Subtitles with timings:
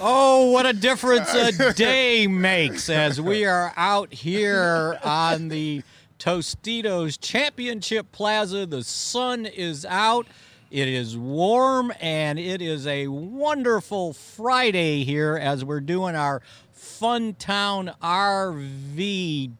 [0.00, 5.82] Oh, what a difference a day makes as we are out here on the
[6.20, 8.64] Tostitos Championship Plaza.
[8.64, 10.28] The sun is out.
[10.70, 16.42] It is warm and it is a wonderful Friday here as we're doing our
[16.72, 19.50] Fun Town RV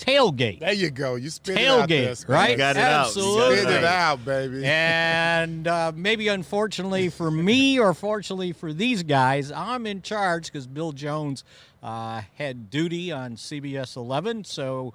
[0.00, 0.60] tailgate.
[0.60, 1.14] There you go.
[1.16, 2.28] You spit it out Tailgate, Spit.
[2.28, 2.56] right?
[2.58, 3.06] got it out.
[3.06, 3.58] Absolutely.
[3.58, 4.64] Spit it out, baby.
[4.64, 10.66] And uh, maybe unfortunately for me or fortunately for these guys, I'm in charge because
[10.66, 11.44] Bill Jones
[11.82, 14.44] uh, had duty on CBS 11.
[14.44, 14.94] So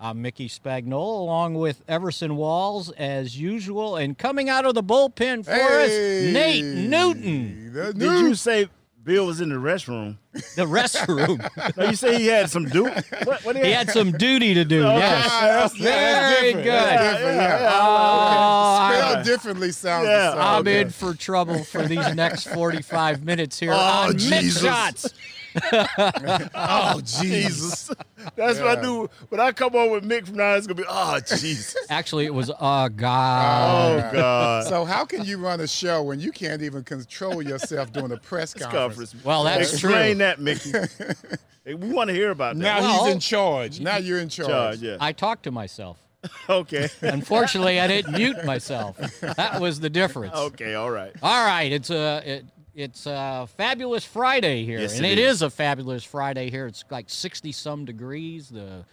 [0.00, 3.96] I'm Mickey Spagnola along with Everson Walls as usual.
[3.96, 8.68] And coming out of the bullpen for Hey, us, Nate Newton, the Did you say
[9.02, 10.16] Bill was in the restroom?
[10.56, 11.40] the restroom.
[11.76, 12.90] No, you say he had some duty.
[13.24, 14.80] What, what he had some duty to do.
[14.82, 15.26] Yes.
[15.30, 16.64] Ah, that's- that's Very different.
[16.64, 16.72] good.
[16.72, 17.70] That's different, yeah.
[17.72, 20.40] Oh, Spelled I- differently sounds Yeah, the same.
[20.40, 20.80] I'm Okay.
[20.82, 24.62] in for trouble for these next 45 minutes here Oh, on Mick Jesus.
[24.62, 25.08] Shots.
[26.54, 27.88] Oh, Jesus.
[27.88, 27.90] Jesus.
[28.36, 29.08] That's what I do.
[29.28, 31.76] When I come on with Mick from now, it's gonna be oh Jesus.
[31.88, 34.04] Actually, it was, oh, God.
[34.04, 34.66] Oh God.
[34.66, 38.16] So how can you run a show when you can't even control yourself during a
[38.16, 38.74] press conference?
[38.74, 39.24] Conference.
[39.24, 39.90] Well, that's true.
[39.90, 40.24] Explain true.
[40.24, 40.72] that, Mickey.
[41.66, 42.62] We want to hear about that.
[42.62, 43.80] Now Well- he's in charge.
[43.80, 44.48] Now you're in charge.
[44.48, 44.96] Charge, yeah.
[44.98, 45.98] I talked to myself.
[46.48, 46.88] okay.
[47.02, 48.96] Unfortunately, I didn't mute myself.
[49.20, 50.34] That was the difference.
[50.34, 50.74] okay.
[50.74, 51.12] All right.
[51.22, 55.36] All right, it's a it, it's a fabulous Friday here, Yes, and it it is.
[55.36, 56.66] is a fabulous Friday here.
[56.66, 58.48] It's like sixty some degrees.
[58.48, 58.84] The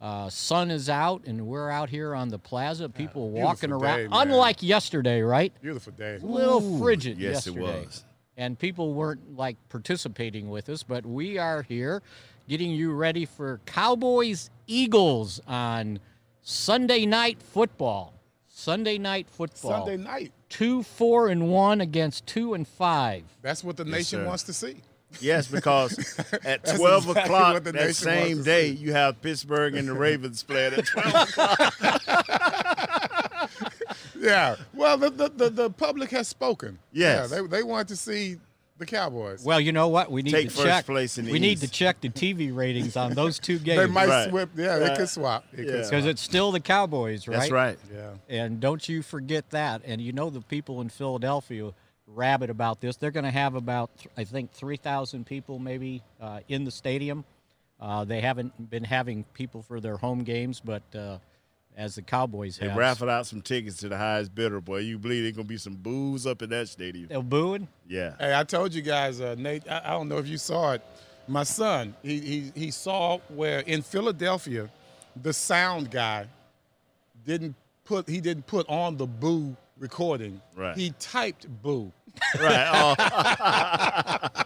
[0.00, 2.88] uh, sun is out, and we're out here on the plaza.
[2.88, 5.52] People walking around, day, unlike yesterday, right?
[5.62, 6.18] Beautiful day.
[6.20, 7.84] A little frigid yes, it yesterday.
[7.84, 8.04] was.
[8.36, 12.02] And people weren't like participating with us, but we are here
[12.48, 16.00] getting you ready for Cowboys Eagles on
[16.42, 18.14] Sunday night football.
[18.48, 19.86] Sunday night football.
[19.86, 20.32] Sunday night.
[20.52, 23.24] Two, four, and one against two and five.
[23.40, 24.26] That's what the nation sir.
[24.26, 24.76] wants to see.
[25.20, 25.98] Yes, because
[26.44, 28.76] at 12 exactly o'clock the that same day, see.
[28.76, 31.74] you have Pittsburgh and the Ravens playing at 12 o'clock.
[34.18, 34.56] Yeah.
[34.74, 36.78] Well, the, the, the, the public has spoken.
[36.92, 37.30] Yes.
[37.30, 38.36] Yeah, they, they want to see
[38.82, 39.44] the Cowboys.
[39.44, 40.10] Well, you know what?
[40.10, 40.86] We need Take to first check.
[40.86, 43.78] place in the we need to check the TV ratings on those two games.
[43.80, 44.28] they might Right.
[44.28, 44.50] swip.
[44.56, 44.98] Yeah, they Right.
[44.98, 45.44] could swap.
[45.52, 45.82] They could Yeah.
[45.84, 47.38] because it's still the Cowboys, right?
[47.40, 47.78] That's right.
[47.94, 48.10] Yeah.
[48.28, 49.82] And don't you forget that.
[49.84, 51.72] And you know the people in Philadelphia
[52.08, 52.96] rabid about this.
[52.96, 57.24] They're going to have about, I think, 3,000 people maybe uh, in the stadium.
[57.80, 61.18] Uh, they haven't been having people for their home games, but uh,
[61.76, 62.66] as the Cowboys have.
[62.66, 62.78] They have.
[62.78, 64.78] raffled out some tickets to the highest bidder, boy.
[64.78, 67.08] You believe there's going to be some boos up in that stadium.
[67.08, 67.68] They're booing?
[67.88, 68.14] Yeah.
[68.18, 69.64] Hey, I told you guys, uh, Nate.
[69.70, 70.82] I, I don't know if you saw it.
[71.28, 74.68] My son, he, he he saw where in Philadelphia,
[75.22, 76.26] the sound guy
[77.24, 80.40] didn't put he didn't put on the boo recording.
[80.56, 80.76] Right.
[80.76, 81.92] He typed boo.
[82.40, 82.68] Right.
[82.72, 82.94] Oh,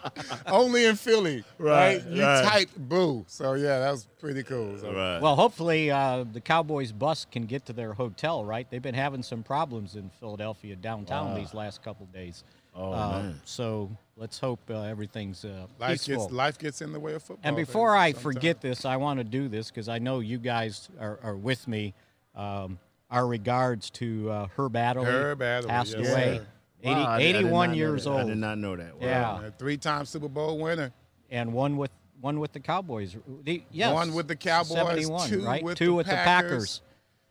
[0.46, 2.06] Only in Philly, Right, right?
[2.10, 2.44] You right.
[2.44, 3.24] typed boo.
[3.28, 4.78] So yeah, that was pretty cool.
[4.78, 5.20] So, right.
[5.20, 8.66] Well, hopefully uh, the Cowboys bus can get to their hotel, right?
[8.70, 12.44] They've been having some problems in Philadelphia downtown these last couple days.
[12.74, 13.40] Oh, Uh, man.
[13.44, 16.24] So let's hope uh, everything's uh, Life peaceful.
[16.24, 17.40] gets life gets in the way of football.
[17.42, 18.22] And baby, before I sometimes.
[18.22, 21.66] forget this, I want to do this because I know you guys are, are with
[21.68, 21.94] me.
[22.34, 22.78] Um,
[23.10, 25.06] our regards to uh, Herb Adderley.
[25.06, 26.38] Herb Adderley, passed yes, away.
[26.38, 26.46] sir.
[26.86, 28.10] 80, Wow, I did- I did 81 years that.
[28.10, 28.20] old.
[28.20, 28.94] I did not know that.
[29.00, 29.40] Wow.
[29.42, 29.50] Yeah.
[29.58, 30.92] Three-time Super Bowl winner.
[31.30, 33.14] and one with one with the Cowboys.
[33.44, 35.62] The, yes, One with the Cowboys, 71, two right?
[35.62, 36.22] with two the with Packers.
[36.22, 36.80] the Packers.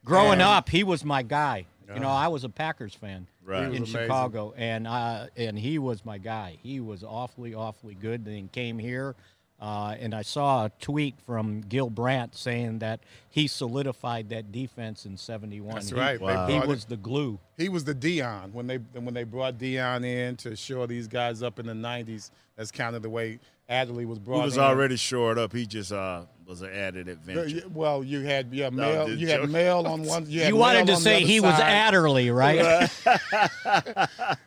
[0.05, 1.65] Growing And- up, he was my guy.
[1.93, 3.61] You know, I was a Packers fan Right.
[3.61, 4.01] He was in amazing.
[4.01, 6.57] Chicago, and uh, and he was my guy.
[6.63, 8.25] He was awfully, awfully good.
[8.25, 9.15] Then came here,
[9.59, 12.99] uh, and I saw a tweet from Gil Brandt saying that
[13.29, 15.75] he solidified that defense in '71.
[15.75, 16.19] That's He- right.
[16.19, 16.47] They Wow.
[16.47, 17.39] He brought it- was the glue.
[17.57, 21.41] He was the Dion when they when they brought Dion in to shore these guys
[21.41, 22.31] up in the '90s.
[22.57, 24.37] That's kind of the way Adderley was brought.
[24.37, 24.41] Up.
[24.43, 24.63] He was in.
[24.63, 25.53] already shored up.
[25.53, 27.67] He just uh, was an added adventure.
[27.73, 29.07] Well, you had yeah No, Mel.
[29.07, 29.51] just You had joking.
[29.53, 30.29] Mel on one.
[30.29, 31.63] You, You wanted to say other he was side.
[31.63, 32.89] Adderley, right?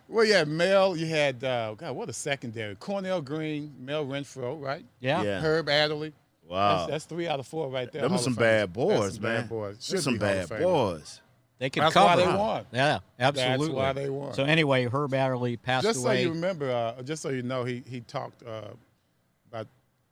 [0.09, 0.97] Well, you had Mel.
[0.97, 1.95] You had uh, God.
[1.95, 2.75] What a secondary.
[2.77, 4.85] Cornell Green, Mel Renfro, right?
[5.01, 5.23] Yeah.
[5.23, 5.41] Yeah.
[5.41, 6.13] Herb Adderley.
[6.49, 6.79] Wow.
[6.79, 8.03] That's, that's three out of four right there.
[8.03, 9.41] Them Hall some bad boys, some man.
[9.43, 9.85] Bad boys.
[9.85, 11.21] Should some bad boys.
[11.59, 12.07] They could That's cover.
[12.07, 12.39] why they it.
[12.39, 12.65] won.
[12.73, 13.67] Yeah, absolutely.
[13.67, 14.33] That's why they won.
[14.33, 17.83] So anyway, Herb Adderley passed Just so you remember, uh, just so you know, he
[17.87, 18.79] he talked uh, about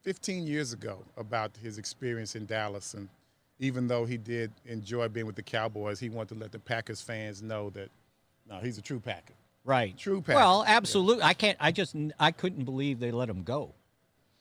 [0.06, 3.08] 15 years ago about his experience in Dallas, and
[3.58, 7.00] even though he did enjoy being with the Cowboys, he wanted to let the Packers
[7.00, 7.90] fans know that
[8.48, 9.34] no, he's a true Packer.
[9.64, 9.98] Right.
[9.98, 10.38] True Packer.
[10.38, 11.24] Well, absolutely.
[11.24, 11.58] I can't.
[11.60, 11.96] I just.
[12.20, 13.74] I couldn't believe they let him go.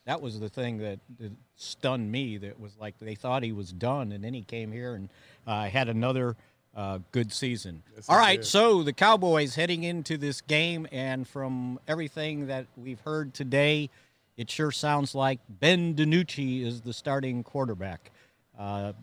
[0.05, 2.37] That was the thing that, that stunned me.
[2.37, 5.09] That was like they thought he was done, and then he came here and
[5.47, 6.35] uh, had another
[6.75, 7.81] uh, good season.
[7.95, 8.45] Yes, All did.
[8.45, 13.89] So the Cowboys heading into this game, and from everything that we've heard today,
[14.37, 18.11] it sure sounds like Ben DiNucci is the starting quarterback.
[18.57, 18.93] Uh.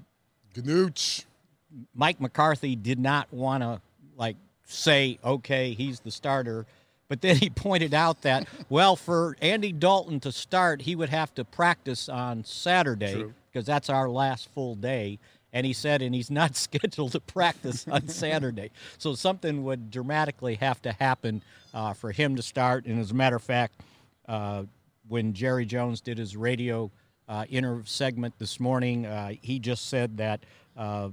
[1.95, 3.81] Mike McCarthy did not want to
[4.17, 6.67] like say, okay, he's the starter.
[7.09, 11.35] But then he pointed out that, well, for Andy Dalton to start, he would have
[11.35, 15.19] to practice on Saturday because that's our last full day.
[15.53, 18.71] And he said, and he's not scheduled to practice on Saturday.
[18.99, 21.43] So something would dramatically have to happen
[21.75, 22.87] uh, for him to start.
[22.87, 23.81] And as a matter of fact,
[24.27, 24.65] uh,
[25.13, 26.91] when Jerry Jones did his radio
[27.29, 27.45] uh,
[27.85, 30.41] segment this morning, uh, he just said that
[30.75, 31.11] uh,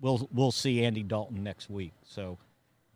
[0.00, 1.92] we'll we'll see Andy Dalton next week.
[2.06, 2.38] So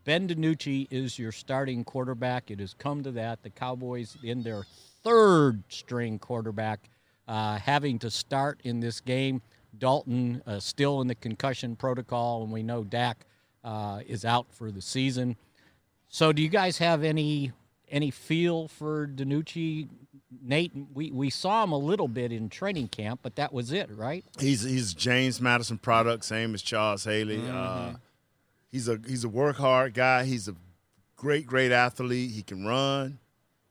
[0.04, 2.50] Ben DiNucci is your starting quarterback.
[2.50, 3.42] It has come to that.
[3.42, 4.64] The Cowboys in their
[5.04, 6.88] third string quarterback
[7.28, 9.42] uh, having to start in this game.
[9.76, 13.26] Dalton uh, still in the concussion protocol, and we know Dak
[14.06, 15.36] is out for the season.
[16.08, 17.52] So, do you guys have any
[17.90, 19.88] any feel for DiNucci?
[20.42, 23.88] Nate, we, we saw him a little bit in training camp, but that was it,
[23.90, 24.24] right?
[24.38, 27.42] He's he's James Madison product, same as Charles Haley.
[27.48, 27.92] Uh,
[28.70, 30.24] he's a he's a work hard guy.
[30.24, 30.54] He's a
[31.16, 32.30] great great athlete.
[32.30, 33.18] He can run.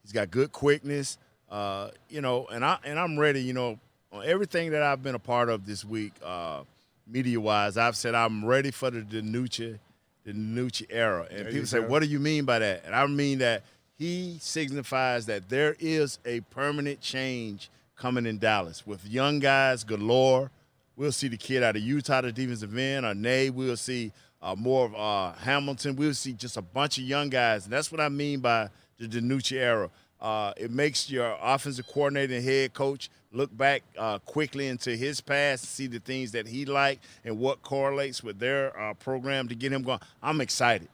[0.02, 1.18] He's got good quickness.
[1.50, 3.42] Uh, you know, and I and I'm ready.
[3.42, 3.80] You know,
[4.12, 6.64] on everything that I've been a part of this week, uh,
[7.06, 9.78] media wise, I've said I'm ready for the DiNucci,
[10.26, 11.28] the DiNucci era.
[11.30, 11.88] And There people say, go.
[11.88, 12.84] what do you mean by that?
[12.86, 13.64] And I mean that
[13.98, 20.52] he signifies that there is a permanent change coming in Dallas with young guys galore.
[20.96, 23.50] We'll see the kid out of Utah, the defensive end, or Nay.
[23.50, 24.12] We'll see
[24.42, 25.96] uh, more of uh, Hamilton.
[25.96, 27.66] We'll see just a bunch of young guys.
[27.66, 29.90] And that's what I mean by the DiNucci era.
[30.20, 35.22] Uh, it makes your offensive coordinator and head coach look back uh, quickly into his
[35.22, 39.56] past, see the things that he liked and what correlates with their uh, program to
[39.56, 40.00] get him going.
[40.22, 40.88] I'm excited.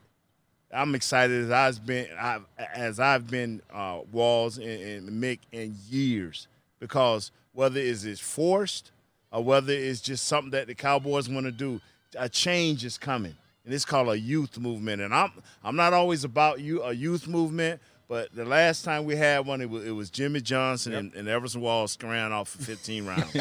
[0.74, 2.44] I'm excited as I've been I've,
[2.74, 6.48] as I've been uh, Walls and, and Mick in years
[6.80, 8.90] because whether it's it's forced
[9.30, 11.80] or whether it's just something that the Cowboys want to do,
[12.16, 13.34] a change is coming,
[13.64, 15.00] and it's called a youth movement.
[15.02, 15.32] And I'm
[15.62, 19.60] I'm not always about you a youth movement, but the last time we had one,
[19.60, 23.36] it was, it was Jimmy Johnson and, and Everson Walls ran off for 15 rounds.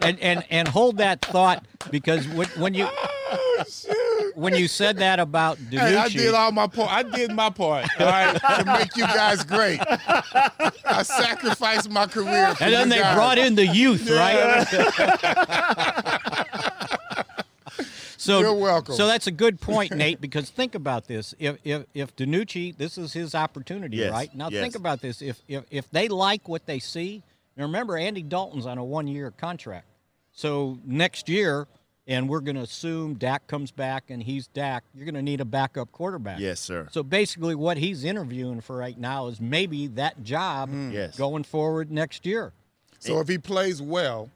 [0.00, 2.88] and and and hold that thought because when, when you
[4.34, 6.90] when you said that about Hey, I did DiNucci, all my part.
[6.92, 9.80] I did my part, all right, to make you guys great.
[10.84, 12.54] I sacrificed my career.
[12.54, 13.14] For and then you they guys.
[13.16, 14.66] brought in the youth, right?
[18.16, 18.94] so You're welcome.
[18.94, 20.20] So that's a good point, Nate.
[20.20, 24.34] Because think about this: if if if DiNucci, this is his opportunity, Yes, right?
[24.34, 24.62] Now yes.
[24.62, 27.22] think about this: if if if they like what they see,
[27.56, 29.86] now remember Andy Dalton's on a one-year contract,
[30.32, 31.66] so next year.
[32.08, 34.82] And we're going to assume Dak comes back and he's Dak.
[34.94, 36.40] You're going to need a backup quarterback.
[36.40, 36.88] yes, sir.
[36.90, 41.16] So basically, what he's interviewing for right now is maybe that job Yes.
[41.18, 42.52] going forward next year.
[42.98, 44.30] So if he plays well,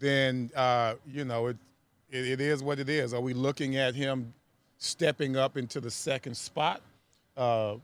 [0.00, 1.56] then uh, you know it,
[2.10, 2.26] it.
[2.26, 3.14] It is what it is.
[3.14, 4.34] Are we looking at him
[4.78, 6.82] stepping up into the second spot?
[7.36, 7.76] Uh,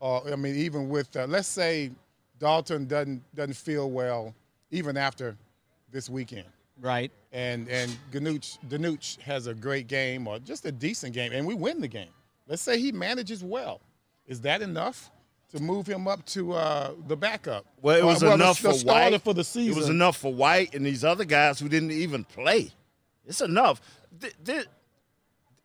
[0.00, 1.90] or I mean, even with uh, let's say
[2.38, 4.34] Dalton doesn't doesn't feel well,
[4.70, 5.34] even after
[5.90, 6.46] this weekend,
[6.78, 7.10] Right.
[7.32, 11.54] And and Ganuch Danuch has a great game or just a decent game, and we
[11.54, 12.10] win the game.
[12.46, 13.80] Let's say he manages well.
[14.26, 15.10] Is that enough
[15.52, 17.64] to move him up to uh, the backup?
[17.80, 19.72] Well, it was the- enough the for White for the season.
[19.72, 22.70] It was enough for White and these other guys who didn't even play.
[23.26, 23.80] It's enough.
[24.20, 24.66] Th- th-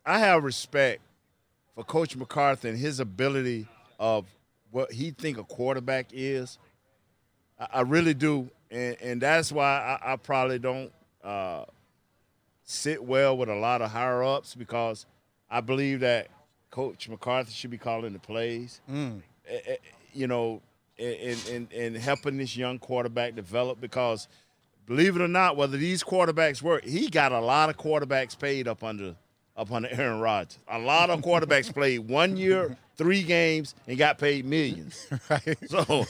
[0.05, 1.01] I have respect
[1.75, 3.67] for Coach McCarthy and his ability
[3.99, 4.25] of
[4.71, 6.57] what he think a quarterback is.
[7.59, 10.91] I, I really do, and, and that's why I, I probably don't
[11.23, 11.65] uh,
[12.63, 15.05] sit well with a lot of higher ups because
[15.49, 16.27] I believe that
[16.71, 19.75] Coach McCarthy should be calling the plays eh, eh,
[20.13, 20.61] you know,
[20.99, 24.27] and, and, and helping this young quarterback develop because
[24.85, 28.67] believe it or not, whether these quarterbacks work, he got a lot of quarterbacks paid
[28.67, 29.15] up under
[29.55, 30.59] up under Aaron Rodgers.
[30.69, 35.07] A lot of quarterbacks played one year, three games, and got paid millions.
[35.67, 36.05] So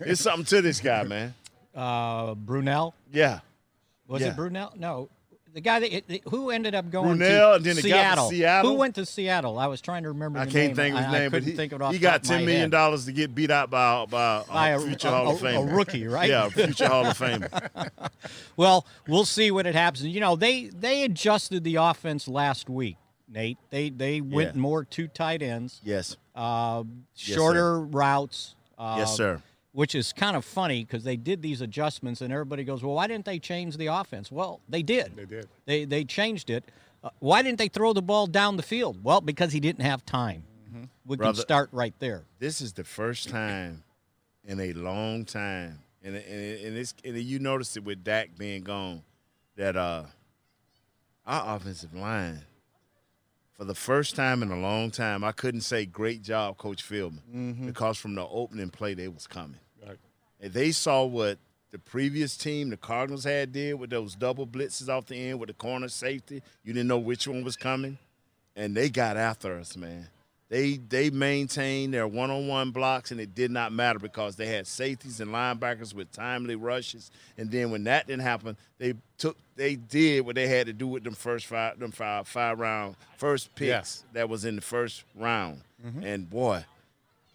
[0.00, 1.34] it's something to this guy, man.
[1.74, 3.40] Uh, Brunell Yeah.
[4.08, 4.28] Was Yeah.
[4.28, 4.76] it Brunell?
[4.76, 5.08] No,
[5.52, 8.28] the guy that it- who ended up going Brunell, to and then the guy Seattle.
[8.30, 8.70] Seattle?
[8.72, 9.58] Who went to Seattle?
[9.58, 10.38] I was trying to remember.
[10.38, 10.76] I the can't name.
[10.76, 12.22] think of his I, name, I but couldn't he, think of it off he got
[12.22, 14.80] top of my ten million dollars to get beat out by by, By a a-
[14.80, 16.28] future a- Hall of a- a rookie, right?
[16.28, 17.88] Yeah, a future Hall of Famer.
[18.56, 20.04] Well, we'll see what it happens.
[20.06, 22.96] You know, they they adjusted the offense last week,
[23.28, 23.58] Nate.
[23.70, 24.60] They they went Yeah.
[24.60, 26.84] more two tight ends, Yes, uh,
[27.14, 28.54] shorter routes.
[28.78, 29.40] Uh, yes, sir.
[29.76, 33.08] Which is kind of funny because they did these adjustments, and everybody goes, "Well, why
[33.08, 35.14] didn't they change the offense?" Well, they did.
[35.14, 35.48] They did.
[35.66, 36.64] They they changed it.
[37.04, 39.04] Uh, why didn't they throw the ball down the field?
[39.04, 40.44] Well, because he didn't have time.
[40.66, 40.84] Mm-hmm.
[41.04, 42.24] We Brother- can start right there.
[42.38, 43.84] This is the first time
[44.46, 48.62] in a long time, and and, and it's and you noticed it with Dak being
[48.62, 49.02] gone,
[49.56, 50.04] that uh,
[51.26, 52.40] our offensive line,
[53.52, 57.66] for the first time in a long time, I couldn't say great job, Coach Philbin,
[57.66, 59.60] because from the opening play they was coming.
[60.40, 61.38] And they saw what
[61.70, 65.48] the previous team, the Cardinals, had did with those double blitzes off the end with
[65.48, 66.42] the corner safety.
[66.64, 67.98] You didn't know which one was coming,
[68.54, 70.08] and they got after us, man.
[70.48, 75.18] They they maintained their one-on-one blocks, and it did not matter because they had safeties
[75.20, 77.10] and linebackers with timely rushes.
[77.36, 80.86] And then when that didn't happen, they took they did what they had to do
[80.86, 84.04] with them first five them five five round first picks Yes.
[84.12, 85.62] that was in the first round.
[85.84, 86.04] Mm-hmm.
[86.04, 86.64] And boy,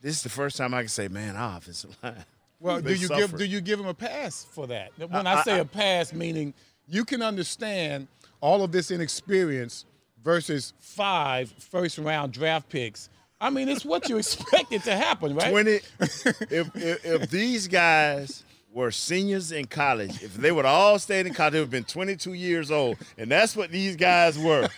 [0.02, 2.24] this is the first time I can say, man, our offensive line.
[2.62, 3.38] Well, do you give suffered.
[3.40, 4.92] do you give him a pass for that?
[4.98, 6.54] When I- I, say I- a pass, meaning
[6.88, 8.08] you can understand
[8.40, 9.86] all of this inexperience
[10.24, 13.10] versus five first round draft picks.
[13.40, 15.50] I mean, it's what you expected to happen, right?
[15.50, 21.26] 20 if, if if these guys were seniors in college, if they would all stayed
[21.26, 22.98] in college, they would have been 22 years old.
[23.18, 24.70] And that's what these guys were.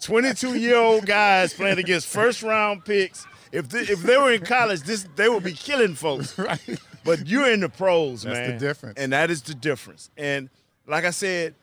[0.00, 3.26] 22 year old guys playing against first round picks.
[3.52, 6.38] If they, if they were in college, this they would be killing folks.
[6.38, 6.60] Right.
[7.04, 8.50] But you're in the pros, That's man.
[8.50, 8.98] That's the difference.
[8.98, 10.10] And that is the difference.
[10.16, 10.48] And
[10.86, 11.54] like I said,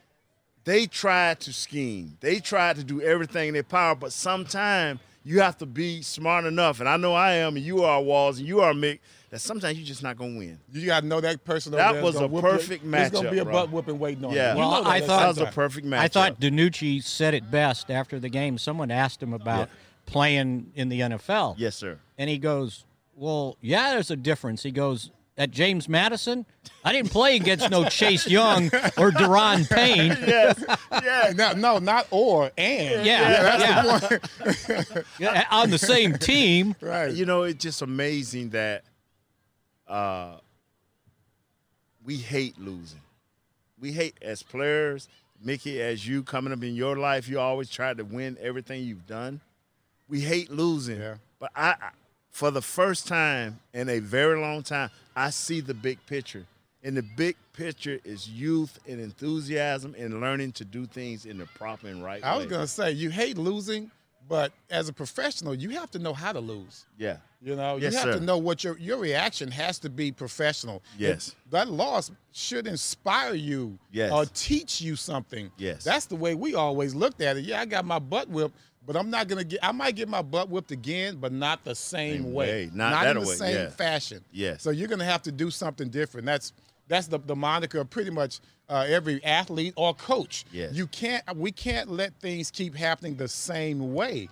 [0.65, 2.17] they tried to scheme.
[2.19, 6.45] They tried to do everything in their power, but sometimes you have to be smart
[6.45, 6.79] enough.
[6.79, 8.99] And I know I am, and you are Walls, and you are Mick.
[9.29, 10.59] That sometimes you're just not gonna win.
[10.73, 11.71] You got to know that person.
[11.73, 13.53] That over there is was a perfect your- perfect There's gonna be a bro.
[13.53, 14.53] butt whooping waiting on Yeah.
[14.53, 14.59] you.
[14.59, 15.99] You know I thought- That was a perfect matchup.
[15.99, 18.57] I thought DiNucci said it best after the game.
[18.57, 19.69] Someone asked him about
[20.07, 21.53] playing in the NFL.
[21.59, 21.99] Yes, sir.
[22.17, 24.63] And he goes, Well, yeah, there's a difference.
[24.63, 26.45] He goes, At James Madison,
[26.83, 28.65] I didn't play against no Chase Young
[28.97, 30.17] or Daron Payne.
[30.27, 30.61] Yes.
[30.91, 31.31] Yeah.
[31.33, 33.05] No, no, not or and.
[33.05, 33.81] Yeah, that's yeah.
[33.81, 35.05] the point.
[35.19, 36.75] Yeah, on the same team.
[36.81, 37.13] Right.
[37.13, 38.83] You know, it's just amazing that
[39.87, 40.35] uh,
[42.03, 42.99] we hate losing.
[43.79, 45.07] We hate as players,
[45.41, 49.07] Mickey, as you coming up in your life, you always try to win everything you've
[49.07, 49.39] done.
[50.09, 50.99] We hate losing.
[50.99, 51.15] Yeah.
[51.39, 51.89] But I, I,
[52.31, 56.45] for the first time in a very long time, I see the big picture.
[56.83, 61.45] And the big picture is youth and enthusiasm and learning to do things in the
[61.45, 62.33] proper and right I way.
[62.35, 63.91] I was gonna say you hate losing,
[64.29, 66.85] but as a professional, you have to know how to lose.
[66.97, 67.17] yeah.
[67.41, 68.19] You know, Yes, you have sir.
[68.19, 70.81] to know what your your reaction has to be professional.
[70.97, 71.35] Yes.
[71.45, 74.11] If that loss should inspire you Yes.
[74.11, 75.49] or teach you something.
[75.57, 75.85] Yes.
[75.85, 77.45] That's the way we always looked at it.
[77.45, 78.55] Yeah, I got my butt whipped,
[78.89, 81.75] but I'm not gonna get I might get my butt whipped again, but not the
[81.75, 82.47] same, Same way.
[82.47, 82.71] way.
[82.73, 83.69] Not that in the way, same yeah.
[83.69, 84.25] fashion.
[84.31, 84.57] Yeah.
[84.57, 86.25] So you're gonna have to do something different.
[86.25, 86.53] That's
[86.87, 90.43] that's the, the moniker of pretty much uh, every athlete or coach.
[90.51, 90.73] Yes.
[90.73, 94.27] You can't we can't let things keep happening the same way.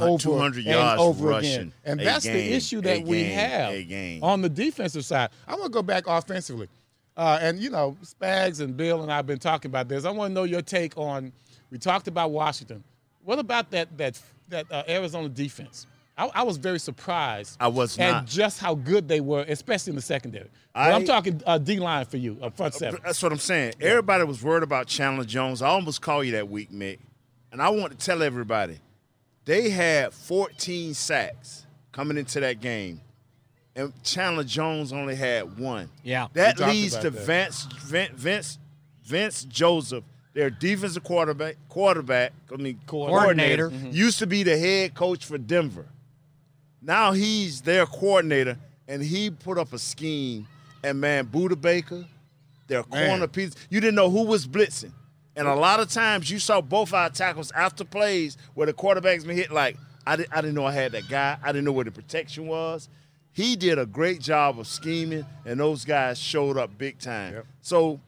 [0.00, 1.72] Over 200 and yards over rushing again.
[1.84, 5.28] And a that's game, the issue that we game, have on the defensive side.
[5.46, 6.70] I want to go back offensively.
[7.14, 10.04] Uh, and, you know, Spags and Bill and I have been talking about this.
[10.04, 11.32] I want to know your take on,
[11.70, 12.84] we talked about Washington.
[13.24, 15.86] What about that that that uh, Arizona defense?
[16.16, 17.56] I, I was very surprised.
[17.60, 18.26] I was at not.
[18.26, 20.48] just how good they were, especially in the secondary.
[20.74, 23.00] I- I'm talking uh, D line for you, uh, front seven.
[23.04, 23.74] That's what I'm saying.
[23.80, 25.62] Everybody was worried about Chandler Jones.
[25.62, 26.98] I almost called you that week, Mick.
[27.52, 28.78] And I want to tell everybody,
[29.44, 33.00] they had 14 sacks coming into that game.
[33.74, 35.88] And Chandler Jones only had one.
[36.02, 36.26] Yeah.
[36.32, 37.24] That leads to that.
[37.24, 38.58] Vince Vince
[39.04, 40.04] Vince Joseph,
[40.34, 43.68] their defensive quarterback quarterback, I mean Coordinator.
[43.68, 43.90] coordinator, mm-hmm.
[43.92, 45.86] used to be the head coach for Denver.
[46.80, 48.56] Now he's their coordinator,
[48.86, 50.46] and he put up a scheme.
[50.84, 52.04] And man, Budda Baker,
[52.68, 53.08] their Man.
[53.08, 54.92] corner piece, you didn't know who was blitzing.
[55.34, 59.24] And a lot of times you saw both our tackles after plays where the quarterback's
[59.24, 61.36] been hit like, I, did, I didn't know I had that guy.
[61.42, 62.88] I didn't know where the protection was.
[63.32, 67.34] He did a great job of scheming, and those guys showed up big time.
[67.34, 67.46] Yep.
[67.60, 68.00] So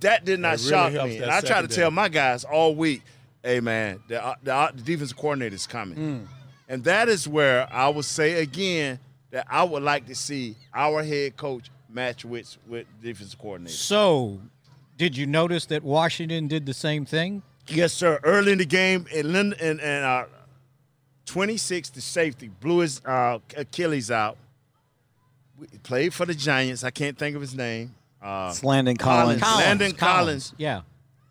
[0.00, 1.18] that did not really shock helps me.
[1.18, 3.02] And I try to tell my guys all week,
[3.42, 5.98] hey man, the, uh, the, uh, the defensive coordinator is coming.
[5.98, 6.26] Mm.
[6.68, 8.98] And that is where I would say again
[9.30, 13.76] that I would like to see our head coach match with with defensive coordinator.
[13.76, 14.40] So,
[14.96, 17.42] did you notice that Washington did the same thing?
[17.68, 18.20] Yes, sir.
[18.22, 20.24] Early in the game, and Lin- and, and uh,
[21.26, 24.36] 26 to safety blew his uh, Achilles out.
[25.58, 26.84] We played for the Giants.
[26.84, 27.94] I can't think of his name.
[28.24, 29.42] Uh, It's Landon Collins.
[29.42, 30.54] Landon Collins.
[30.56, 30.80] Yeah.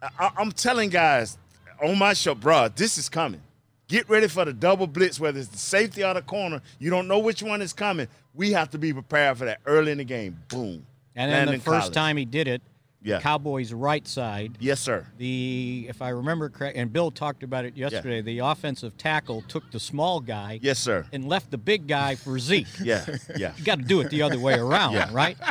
[0.01, 1.37] I, I'm telling guys
[1.83, 3.41] on my show, bro, this is coming.
[3.87, 6.61] Get ready for the double blitz, whether it's the safety or the corner.
[6.79, 8.07] You don't know which one is coming.
[8.33, 10.39] We have to be prepared for that early in the game.
[10.47, 10.85] Boom.
[11.15, 11.95] And then Landon the first Collins.
[11.95, 12.61] time he did it,
[13.03, 13.19] Yeah.
[13.19, 14.57] Cowboys right side.
[14.61, 15.05] Yes, sir.
[15.17, 18.21] The if I remember correct, and Bill talked about it yesterday.
[18.21, 21.05] The offensive tackle took the small guy Yes, sir.
[21.11, 22.67] and left the big guy for Zeke.
[22.83, 23.05] Yeah,
[23.35, 23.53] yeah.
[23.57, 25.09] You got to do it the other way around, Yeah.
[25.11, 25.37] right?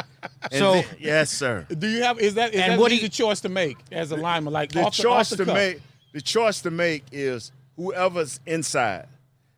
[0.52, 1.66] So then- yes, sir.
[1.76, 3.76] Do you have is that is And that what an easy you- choice to make
[3.90, 4.52] as a lineman?
[4.52, 5.54] Like the off the, choice off the to cuff?
[5.54, 5.80] make
[6.12, 9.06] the choice to make is whoever's inside.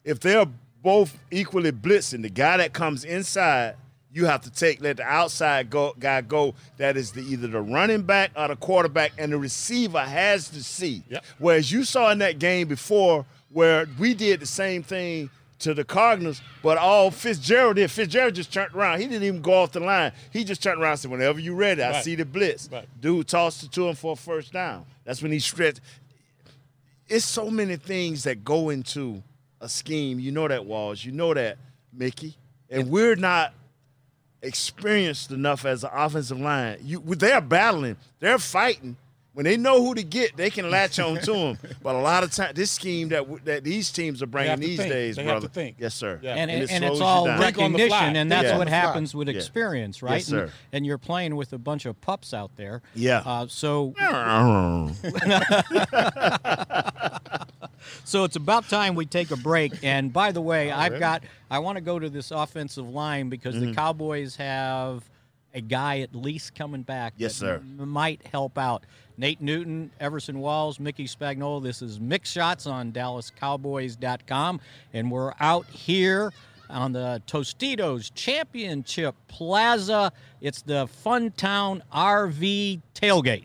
[0.04, 0.46] If they're
[0.82, 3.76] both equally blitzing, the guy that comes inside,
[4.14, 6.54] you have to take let the outside go, guy go.
[6.78, 10.62] That is the either the running back or the quarterback, and the receiver has to
[10.62, 11.02] see.
[11.10, 11.24] Yep.
[11.38, 15.28] Whereas you saw in that game before, where we did the same thing
[15.60, 17.90] to the Cardinals, but all Fitzgerald did.
[17.90, 19.00] Fitzgerald just turned around.
[19.00, 20.12] He didn't even go off the line.
[20.32, 22.04] He just turned around and said, "Whenever you ready, I Right.
[22.04, 22.86] see the blitz." Right.
[23.00, 24.84] Dude tossed it to him for a first down.
[25.04, 25.80] That's when he stretched.
[27.08, 29.22] It's so many things that go into
[29.60, 30.18] a scheme.
[30.20, 31.04] You know that, Walls.
[31.04, 31.58] You know that,
[31.92, 32.36] Mickey.
[32.70, 33.54] And we're not
[34.44, 36.78] experienced enough as an offensive line.
[36.82, 37.96] You, they're battling.
[38.20, 38.96] They're fighting.
[39.32, 41.58] When they know who to get, they can latch on to them.
[41.82, 44.92] But a lot of time, this scheme that that these teams are bringing these think.
[44.92, 45.48] days, They have brother.
[45.48, 45.74] to think.
[45.80, 46.20] Yes, sir.
[46.22, 46.34] Yeah.
[46.36, 47.40] and, And it, it and it's all down.
[47.40, 47.84] Think on the fly.
[47.88, 48.78] recognition, and that's Think what on the fly.
[48.78, 49.34] happens with Yeah.
[49.34, 50.18] experience, right?
[50.18, 50.42] Yes, sir.
[50.44, 52.80] And, and you're playing with a bunch of pups out there.
[52.94, 53.22] Yeah.
[53.26, 53.92] Uh, so
[58.04, 59.72] So it's about time we take a break.
[59.82, 63.54] And by the way, I've got I want to go to this offensive line because
[63.54, 63.66] Mm-hmm.
[63.70, 65.02] the Cowboys have
[65.54, 67.14] a guy at least coming back.
[67.16, 67.54] Yes, that sir.
[67.56, 68.84] m- might help out.
[69.16, 71.62] Nate Newton, Everson Walls, Mickey Spagnola.
[71.62, 74.60] This is Mick Shots on DallasCowboys.com,
[74.92, 76.32] and we're out here
[76.68, 80.12] on the Tostitos Championship Plaza.
[80.40, 83.44] It's the Fun Town RV tailgate.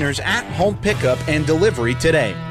[0.19, 2.50] at home pickup and delivery today.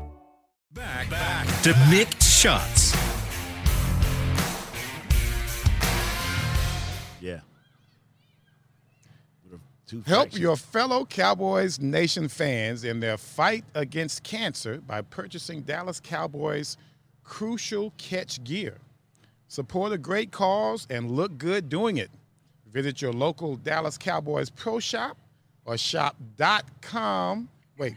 [0.73, 2.93] Back, back to Mick Shots.
[7.19, 7.41] Yeah.
[9.43, 15.01] With a two Help your fellow Cowboys Nation fans in their fight against cancer by
[15.01, 16.77] purchasing Dallas Cowboys
[17.25, 18.77] Crucial Catch Gear.
[19.49, 22.11] Support a great cause and look good doing it.
[22.71, 25.17] Visit your local Dallas Cowboys Pro Shop
[25.65, 27.49] or shop.com.
[27.77, 27.95] Wait,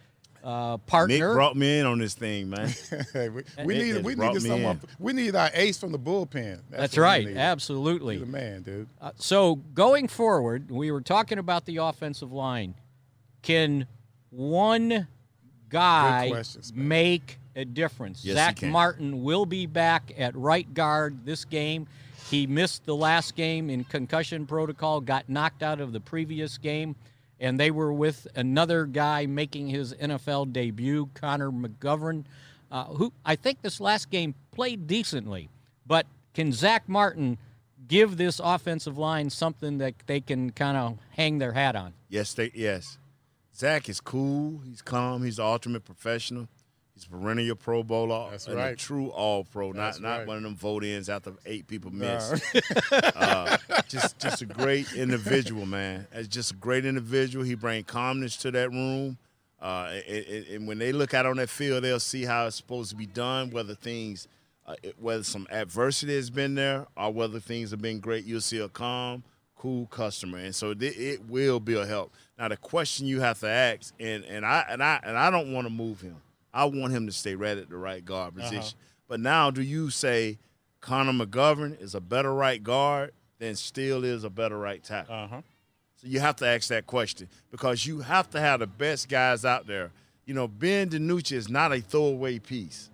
[0.42, 0.76] uh,
[1.07, 2.72] Nick brought me in on this thing, man.
[3.14, 4.81] We, we need we need needed someone.
[4.98, 6.61] We need our ace from the bullpen.
[6.70, 7.26] That's what we right.
[7.26, 7.37] need.
[7.37, 8.16] Absolutely.
[8.16, 8.88] You're the man, dude.
[9.00, 12.74] Uh, so going forward, we were talking about the offensive line.
[13.42, 13.87] Can
[14.31, 15.09] one
[15.68, 16.33] guy
[16.74, 18.24] make a difference?
[18.24, 18.62] Yes, Zach.
[18.62, 21.87] Martin will be back at right guard this game.
[22.31, 26.96] He missed the last game in concussion protocol, got knocked out of the previous game,
[27.42, 32.24] and they were with another guy making his NFL debut, Connor McGovern,
[32.70, 35.50] uh, who I think this last game played decently.
[35.85, 37.37] But can Zach Martin
[37.88, 41.94] give this offensive line something that they can kind of hang their hat on?
[42.09, 42.96] Yes, they yes.
[43.55, 44.61] Zach is cool.
[44.64, 45.24] He's calm.
[45.24, 46.46] He's the ultimate professional.
[47.02, 48.78] He's a perennial Pro Bowler That's and a right.
[48.78, 50.26] true All Pro, That's not not right.
[50.28, 52.14] one of them vote ins after eight people Nah.
[52.30, 52.42] miss.
[52.92, 53.56] uh,
[53.88, 56.06] just just a great individual, man.
[56.12, 59.18] As just a great individual, he bring calmness to that room.
[59.60, 62.90] Uh, and, and- when they look out on that field, they'll see how it's supposed
[62.90, 63.50] to be done.
[63.50, 64.26] Whether things,
[64.66, 68.58] uh, whether some adversity has been there, or whether things have been great, you'll see
[68.58, 69.22] a calm,
[69.56, 72.12] cool customer, and so th- it will be a help.
[72.38, 75.52] Now, the question you have to ask, and and I and I and I don't
[75.52, 76.16] want to move him.
[76.52, 78.78] I want him to stay right at the right guard position.
[79.08, 80.38] But now, do you say
[80.80, 85.14] Connor McGovern is a better right guard than Steele is a better right tackle?
[85.14, 85.42] Uh huh.
[85.96, 89.44] So you have to ask that question because you have to have the best guys
[89.44, 89.92] out there.
[90.26, 92.90] You know, Ben DiNucci is not a throwaway piece.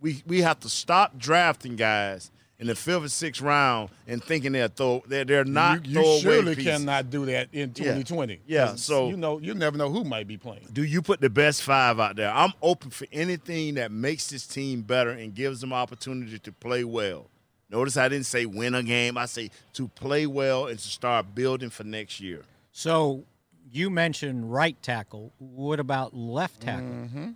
[0.00, 2.30] We we have to stop drafting guys
[2.64, 6.00] in the fifth or sixth round and thinking they're throw they're they're not you, you
[6.00, 6.78] throwaway surely pieces.
[6.78, 8.40] cannot do that in 2020.
[8.46, 10.66] Yeah, so- you know you never know who might be playing.
[10.72, 12.32] Do you put the best five out there?
[12.32, 16.84] I'm open for anything that makes this team better and gives them opportunity to play
[16.84, 17.26] well.
[17.68, 19.18] Notice I didn't say win a game.
[19.18, 22.44] I say to play well and to start building for next year.
[22.72, 23.24] So
[23.70, 25.34] you mentioned right tackle.
[25.36, 26.86] What about left tackle?
[26.86, 27.30] Mm-hmm.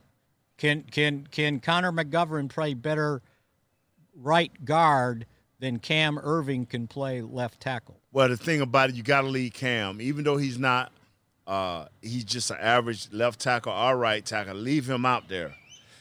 [0.57, 3.21] Can can can Connor McGovern play better
[4.21, 5.27] right guard
[5.61, 8.01] than Cam Erving can play left tackle?
[8.13, 10.93] Well, the thing about it, you got to lead Cam, even though he's not.
[11.47, 14.55] Uh, he's just an average left tackle or right tackle.
[14.55, 15.55] Leave him out there,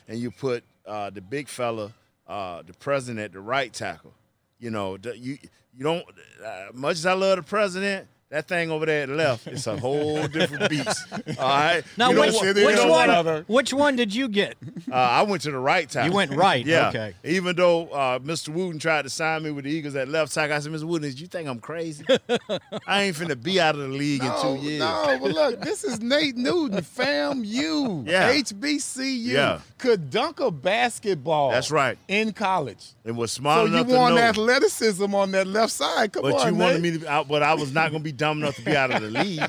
[0.08, 1.94] and you put uh, the big fella,
[2.28, 4.14] uh, the president, at the right tackle.
[4.60, 5.38] You know, the, you
[5.74, 6.04] you don't.
[6.46, 9.68] Uh, much as I love the president, that thing over there at the left, it's
[9.68, 11.06] a whole different beast.
[11.40, 11.82] All right.
[11.96, 13.26] Now, You which, what- it you which know is what?
[13.26, 13.46] one?
[13.48, 14.58] Which one did you get?
[14.92, 16.10] Uh, I went to the right tackle.
[16.10, 16.90] You went right, Yeah.
[16.90, 17.14] okay.
[17.24, 18.50] Even though uh, Mr.
[18.50, 20.84] Wooten tried to sign me with the Eagles at left tackle, I said, Mr.
[20.84, 22.04] Wooten, did you think I'm crazy?
[22.86, 24.80] I ain't finna be out of the league in two years.
[24.82, 28.34] No, but look, this is Nate Newton, fam You, Yeah.
[28.34, 29.16] HBCU.
[29.24, 29.60] Yeah.
[29.78, 31.52] Could dunk a basketball.
[31.52, 31.98] That's right.
[32.10, 32.88] In college.
[33.06, 36.12] And was smart So you enough to want athleticism on that left side.
[36.12, 38.04] Come on, but on, you wanted me to be out, but I was not gonna
[38.04, 39.42] be dumb enough to be out of the league.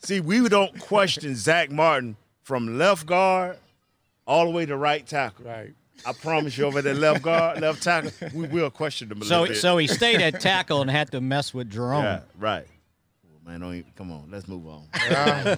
[0.00, 3.56] See, we don't question Zach Martin from left guard
[4.26, 5.44] all the way to right tackle.
[5.46, 5.74] Right.
[6.06, 9.40] I promise you, over there left guard, left tackle, we will question him a So
[9.40, 9.60] little bit.
[9.60, 12.04] so he stayed at tackle and had to mess with Jerome.
[12.04, 12.66] yeah, right.
[13.44, 14.84] Man, don't even, come on, let's move on.
[14.94, 15.56] Okay.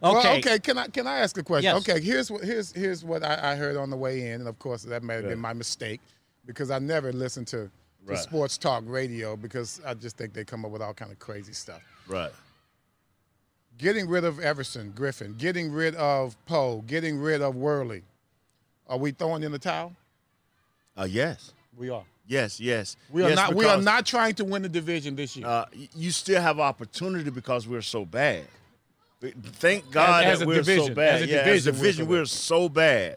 [0.00, 0.58] Well, okay.
[0.58, 1.74] Can I can I ask a question?
[1.74, 1.88] Yes.
[1.88, 2.00] Okay.
[2.00, 4.82] Here's what here's here's what I, I heard on the way in, and of course
[4.84, 6.00] that may have been my mistake
[6.46, 7.70] because I never listened to,
[8.08, 11.18] to sports talk radio because I just think they come up with all kind of
[11.18, 11.82] crazy stuff.
[12.08, 12.30] right.
[13.78, 18.02] Getting rid of Everson, Griffen, getting rid of Poe, getting rid of Worley.
[18.86, 19.94] Are we throwing in the towel?
[20.98, 22.02] Uh, yes, We are.
[22.26, 22.96] yes, yes.
[23.10, 23.54] We are Yes, not.
[23.54, 25.46] We are not trying to win the division this year.
[25.46, 28.44] Uh, you still have opportunity because we're so bad.
[29.22, 31.14] Thank God as that a we're division, so bad.
[31.16, 32.28] as a yeah, division, as a we're division, so we're bad.
[32.28, 33.16] so bad.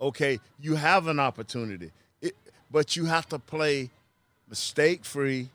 [0.00, 2.36] Okay, you have an opportunity, it,
[2.70, 3.90] but you have to play
[4.48, 5.48] mistake-free,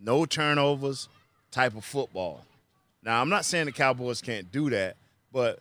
[0.00, 1.08] no turnovers
[1.50, 2.44] type of football.
[3.02, 4.96] Now, I'm not saying the Cowboys can't do that,
[5.32, 5.60] but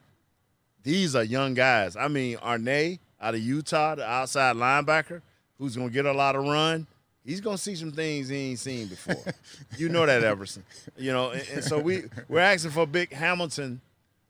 [0.84, 1.96] these are young guys.
[1.96, 5.22] I mean, Anae out of Utah, the outside linebacker,
[5.58, 6.88] who's going to get a lot of run.
[7.26, 9.34] He's going to see some things he ain't seen before.
[9.78, 10.64] you know that, Everson.
[10.98, 13.82] You know, and, and so we we're asking for Big Hamilton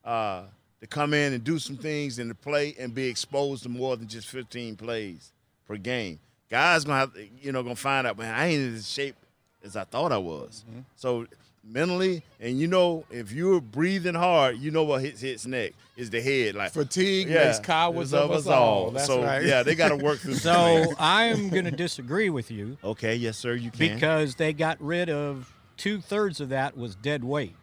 [0.03, 0.43] uh,
[0.81, 3.95] to come in and do some things and to play and be exposed to more
[3.97, 5.31] than just 15 plays
[5.67, 6.19] per game.
[6.49, 9.15] Guys gonna have, to, you know, gonna find out, man, I ain't in as shape
[9.63, 10.63] as I thought I was.
[10.95, 11.27] So
[11.63, 16.10] mentally, and you know, if you're breathing hard, you know what hits hits next is
[16.10, 16.55] the head.
[16.55, 18.91] Like Fatigue yeah, makes cowards it's of us all.
[18.91, 19.43] That's so right.
[19.43, 20.36] yeah, they got to work through.
[20.47, 20.93] So.
[20.97, 23.95] I'm going to disagree with you okay, yes, sir, you can.
[23.95, 27.55] because they got rid of two thirds of that was dead weight.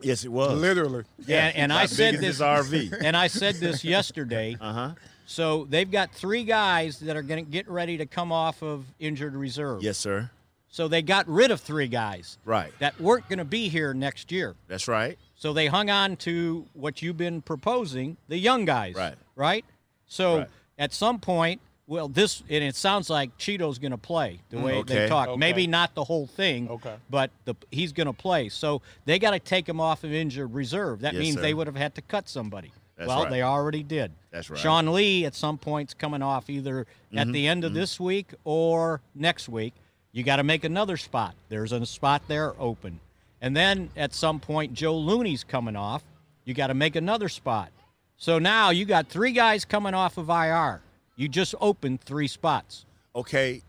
[0.00, 0.58] Yes, it was.
[0.58, 1.04] Literally.
[1.28, 2.96] and, and I said this RV.
[3.02, 4.56] and I said this yesterday.
[4.60, 4.90] Uh huh.
[5.30, 8.86] So they've got three guys that are going to get ready to come off of
[8.98, 9.82] injured reserve.
[9.82, 10.30] Yes, sir.
[10.70, 12.72] So they got rid of three guys Right.
[12.78, 14.56] that weren't going to be here next year.
[14.68, 15.18] That's right.
[15.34, 18.94] So they hung on to what you've been proposing, the young guys.
[18.94, 19.16] Right.
[19.36, 19.66] Right?
[20.06, 20.48] So Right.
[20.78, 24.62] at some point, well, this, and it sounds like Cheeto's going to play the mm,
[24.62, 25.28] way they talk.
[25.28, 25.38] Okay.
[25.38, 26.94] Maybe not the whole thing, Okay.
[27.10, 28.48] but the, he's going to play.
[28.48, 31.00] So they got to take him off of injured reserve.
[31.00, 31.42] That Yes, means sir.
[31.42, 32.72] they would have had to cut somebody.
[32.98, 33.30] That's well, right.
[33.30, 34.10] they already did.
[34.30, 34.58] That's right.
[34.58, 37.18] Sean Lee at some point's coming off either Mm-hmm.
[37.18, 39.72] at the end of this week or next week.
[40.12, 41.34] You got to make another spot.
[41.48, 43.00] There's a spot there open.
[43.40, 46.02] And then at some point, Joe Looney's coming off.
[46.44, 47.70] You got to make another spot.
[48.18, 50.82] So now you got three guys coming off of IR.
[51.16, 52.84] You just opened three spots.
[53.16, 53.62] Okay.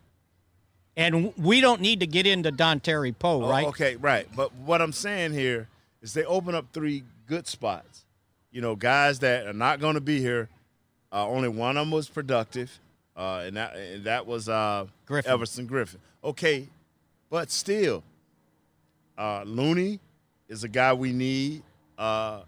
[0.98, 3.68] And we don't need to get into Dontari Poe, Oh, right?
[3.68, 4.28] Okay, right.
[4.36, 5.70] But what I'm saying here
[6.02, 8.06] is they open up three good spots.
[8.52, 10.50] You know, guys that are not going to be here.
[11.12, 12.80] Uh, only one of them was productive,
[13.18, 15.26] uh, and that and that was uh, Griffen.
[15.28, 15.98] Everson Griffen.
[16.24, 16.68] Okay,
[17.32, 18.04] but still,
[19.18, 20.00] uh, Looney
[20.48, 21.64] is a guy we need.
[21.98, 22.42] Uh,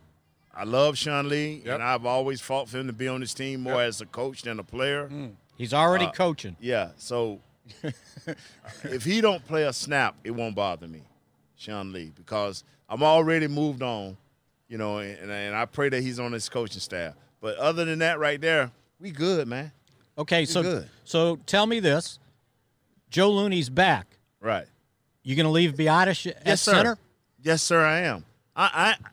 [0.54, 1.74] I love Sean Lee, Yep.
[1.76, 4.44] and I've always fought for him to be on this team more as a coach
[4.44, 5.10] than a player.
[5.58, 6.56] He's already Uh, coaching.
[6.60, 7.40] Yeah, so
[8.84, 11.02] if he don't play a snap, it won't bother me,
[11.56, 14.18] Sean Lee, because I'm already moved on,
[14.72, 17.14] you know, and, and I pray that he's on his coaching staff.
[17.42, 19.72] But other than that, right there, we good, man.
[20.18, 20.88] Okay, so good.
[21.04, 22.20] so tell me this:
[23.10, 24.08] Joe Looney's back.
[24.40, 24.66] Right.
[25.24, 26.72] You going to leave Biadasz at Yes, sir.
[26.74, 26.98] center?
[27.44, 28.24] Yes, sir, I am.
[28.56, 29.08] I, I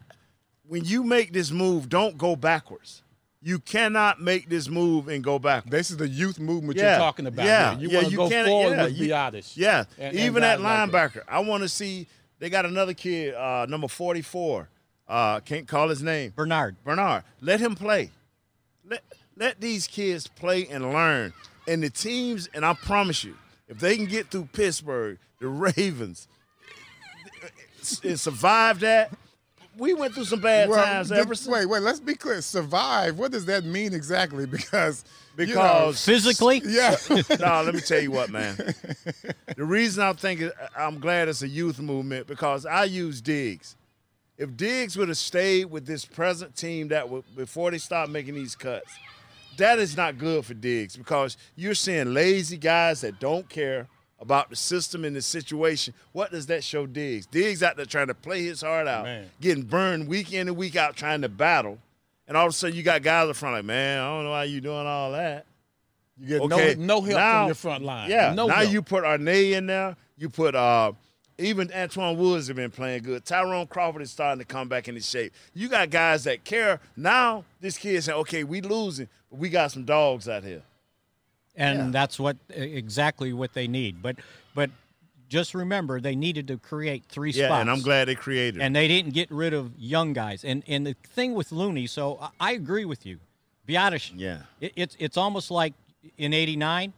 [0.66, 3.02] when you make this move, don't go backwards.
[3.42, 5.64] You cannot make this move and go back.
[5.68, 7.46] This is the youth movement Yeah, you're talking about.
[7.46, 7.80] yeah, here.
[7.82, 9.52] You yeah, want to go can't- forward yeah, with you- Biadasz.
[9.56, 11.12] Yeah, And- and even at guys like that.
[11.14, 12.06] linebacker, I want to see.
[12.38, 14.68] They got another kid, uh, number forty-four.
[15.08, 16.32] Uh, can't call his name.
[16.36, 16.76] Bernard.
[16.84, 17.24] Bernard.
[17.40, 18.10] Let him play.
[18.88, 19.02] Let
[19.36, 21.32] let these kids play and learn.
[21.66, 23.36] And the teams, and I promise you,
[23.68, 26.28] if they can get through Pittsburgh, the Ravens,
[28.04, 29.12] and survive that,
[29.76, 31.08] we went through some bad Well, times.
[31.08, 31.52] did- Everson.
[31.52, 31.82] wait, wait.
[31.82, 32.42] Let's be clear.
[32.42, 33.16] Survive.
[33.18, 34.46] What does that mean exactly?
[34.50, 35.04] Because
[35.38, 35.52] you know,
[35.92, 36.60] Because Physically?
[36.66, 36.96] yeah.
[37.38, 38.56] no, let me tell you what, man.
[39.56, 43.76] The reason I'm thinking I'm glad it's a youth movement because I use Diggs.
[44.38, 48.35] If Diggs would have stayed with this present team that would before they stopped making
[48.37, 48.90] these cuts,
[49.57, 53.88] that is not good for Diggs because you're seeing lazy guys that don't care
[54.20, 55.92] about the system and the situation.
[56.12, 57.27] What does that show Diggs?
[57.27, 59.29] Diggs out there trying to play his heart out, Man.
[59.40, 61.79] getting burned week in and week out trying to battle.
[62.29, 64.31] And all of a sudden you got guys in front like, man, I don't know
[64.31, 65.46] why you doing all that.
[66.20, 68.11] You get Okay, no, no help now- from your front line.
[68.11, 68.72] Yeah, no now help.
[68.72, 69.96] you put Anae in there.
[70.16, 70.92] You put uh,
[71.38, 73.24] even Antwaun Woods have been playing good.
[73.24, 75.33] Tyrone Crawford is starting to come back into shape.
[75.55, 76.81] You got guys that care.
[76.96, 80.62] Now this kid saying, "Okay, we losing, but we got some dogs out here."
[81.57, 81.90] and Yeah.
[81.90, 84.01] that's what exactly what they need.
[84.03, 84.16] But
[84.55, 84.70] but
[85.29, 87.61] just remember, they needed to create three Yeah, spots.
[87.62, 88.62] and I'm glad they created.
[88.62, 90.44] And they didn't get rid of young guys.
[90.44, 93.18] And and the thing with Looney, so I- I agree with you.
[93.66, 94.42] Biadasz, Yeah.
[94.61, 95.74] it, it's it's almost like
[96.16, 96.92] in '89,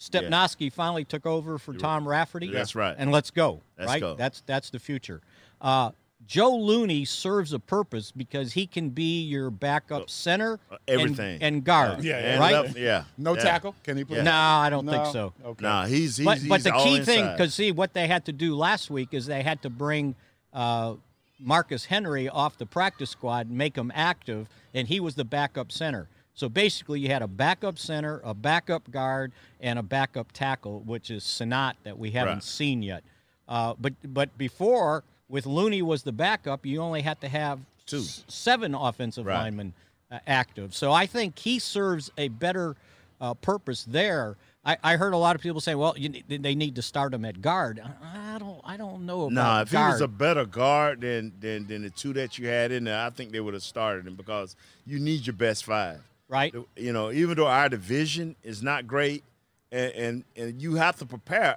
[0.00, 2.50] Stepnoski finally took over for Tom Rafferty.
[2.50, 2.94] That's right.
[2.98, 3.60] And let's go.
[3.78, 4.00] Let's right.
[4.00, 4.14] go.
[4.14, 5.20] That's that's the future.
[5.60, 5.90] Uh,
[6.26, 11.42] Joe Looney serves a purpose because he can be your backup center, and- Uh, everything.
[11.42, 12.04] and, guard.
[12.04, 12.52] Yeah, And right.
[12.52, 13.42] left- yeah, no yeah.
[13.42, 13.74] tackle.
[13.82, 14.18] Can he play?
[14.18, 14.22] Yeah.
[14.24, 15.32] No, I don't think so.
[15.44, 15.62] Okay.
[15.64, 18.24] Nah, he's he's, But, he's but the all key thing, because see, what they had
[18.26, 20.14] to do last week is they had to bring
[20.52, 20.94] uh,
[21.38, 25.72] Marcus Henry off the practice squad, and make him active, and he was the backup
[25.72, 26.06] center.
[26.34, 31.10] So basically, you had a backup center, a backup guard, and a backup tackle, which
[31.10, 32.42] is Sanat that we haven't Right.
[32.42, 33.02] seen yet.
[33.48, 37.98] Uh, but but before, with Looney was the backup, you only had to have Two.
[37.98, 39.38] s- seven offensive Right.
[39.42, 39.74] linemen
[40.10, 40.74] uh, active.
[40.74, 42.76] So I think he serves a better
[43.20, 44.36] uh, purpose there.
[44.64, 47.24] I, I heard a lot of people say, "Well, you, they need to start him
[47.24, 49.86] at guard." I I don't, I don't know about Nah, if guard.
[49.88, 52.98] he was a better guard than, than than the two that you had in there,
[53.04, 56.00] I think they would have started him because you need your best five.
[56.30, 56.54] Right?
[56.76, 59.22] You know, even though our division is not great,
[59.70, 61.56] and and, and you have to prepare.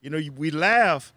[0.00, 1.12] You know, we laugh,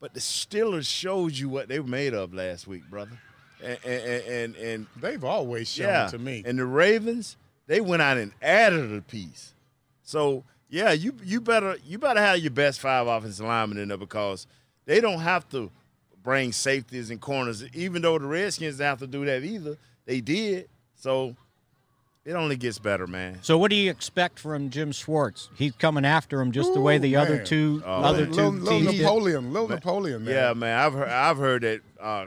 [0.00, 3.18] but the Steelers showed you what they were made of last week, brother.
[3.62, 6.42] And and and, and They've always shown yeah, it to me.
[6.44, 9.54] and the Ravens, they went out and added a piece.
[10.02, 13.96] So yeah, you you better you better have your best five offensive linemen in there
[13.96, 14.46] because
[14.84, 15.70] they don't have to
[16.22, 17.64] bring safeties and corners.
[17.72, 20.68] Even though the Redskins didn't have to do that either, they did.
[20.96, 21.34] So
[22.26, 23.38] it only gets better, man.
[23.42, 25.48] So what do you expect from Jim Schwartz?
[25.56, 27.44] He's coming after him just the way Ooh, the other man.
[27.46, 28.32] two Oh, other man.
[28.32, 29.02] two little, little teams did.
[29.02, 30.34] Napoleon, little Napoleon, man.
[30.34, 30.78] Yeah, man.
[30.78, 32.26] I've heard I've heard that uh,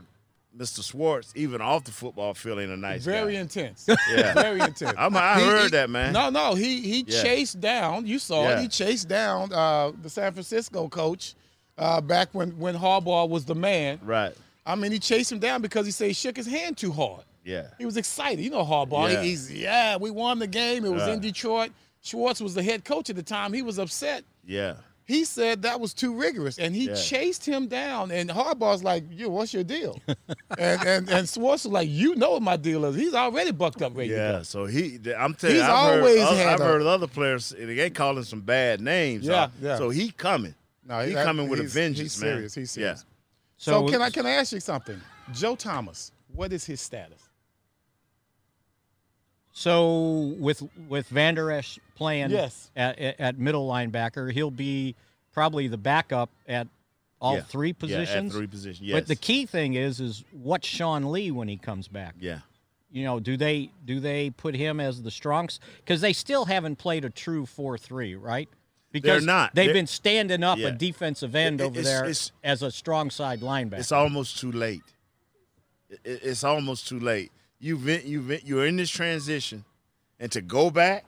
[0.57, 0.83] Mr.
[0.83, 3.39] Schwartz, even off the football field, ain't a nice Very guy.
[3.41, 3.88] intense.
[4.15, 4.33] Yeah.
[4.41, 4.93] Very intense.
[4.97, 6.13] I'm- I He- heard he- that, man.
[6.13, 6.55] No, no.
[6.55, 7.21] He he Yeah.
[7.21, 8.07] chased down.
[8.07, 8.57] You saw Yeah.
[8.59, 8.62] it.
[8.62, 11.35] He chased down uh, the San Francisco coach
[11.77, 13.99] uh, back when when Harbaugh was the man.
[14.03, 14.33] Right.
[14.65, 17.23] I mean, he chased him down because he said he shook his hand too hard.
[17.43, 17.67] Yeah.
[17.78, 18.41] He was excited.
[18.43, 19.12] You know Harbaugh.
[19.12, 19.21] Yeah.
[19.21, 19.97] He- he's yeah.
[19.97, 20.86] We won the game.
[20.86, 21.71] It was in Detroit.
[22.02, 23.52] Schwartz was the head coach at the time.
[23.54, 24.23] He was upset.
[24.45, 24.75] Yeah.
[25.06, 26.93] He said that was too rigorous, and he Yeah.
[26.93, 28.12] chased him down.
[28.12, 29.99] And Harbaugh's like, "Yo, what's your deal?"
[30.58, 32.95] and, and and Schwartz was like, "You know what my deal is.
[32.95, 36.38] He's already bucked up, ready Yeah, so he, I'm telling you, He's I've always heard,
[36.38, 39.25] had I've a- heard other players, they call him some bad names.
[39.25, 39.78] Yeah, uh, yeah.
[39.80, 40.54] So he coming.
[40.88, 42.36] No, he that- coming with a he's- vengeance, he's man.
[42.36, 42.54] serious.
[42.54, 42.99] He's serious.
[42.99, 43.10] Yeah.
[43.58, 45.02] So, So- can I can I ask you something?
[45.34, 47.23] Joe Thomas, what is his status?
[49.51, 52.71] So with with Vander Esch playing Yes.
[52.75, 54.95] at, at, middle linebacker, he'll be
[55.33, 56.67] probably the backup at
[57.19, 57.41] all Yeah.
[57.41, 58.33] three Yeah, at positions.
[58.33, 62.15] three positions, But the key thing is is what's Sean Lee when he comes back?
[62.19, 62.39] Yeah.
[62.91, 65.59] You know, do they do they put him as the strongs?
[65.77, 68.47] Because they still haven't played a true four three, right?
[68.91, 69.53] Because not.
[69.53, 70.69] They've They're- been standing up Yeah.
[70.69, 73.79] a defensive end It- over it's- there it's- as a strong side linebacker.
[73.79, 74.81] It's almost too late.
[75.89, 77.31] It- It's almost too late.
[77.60, 79.65] You've been, you've been, you're in this transition,
[80.19, 81.06] and to go back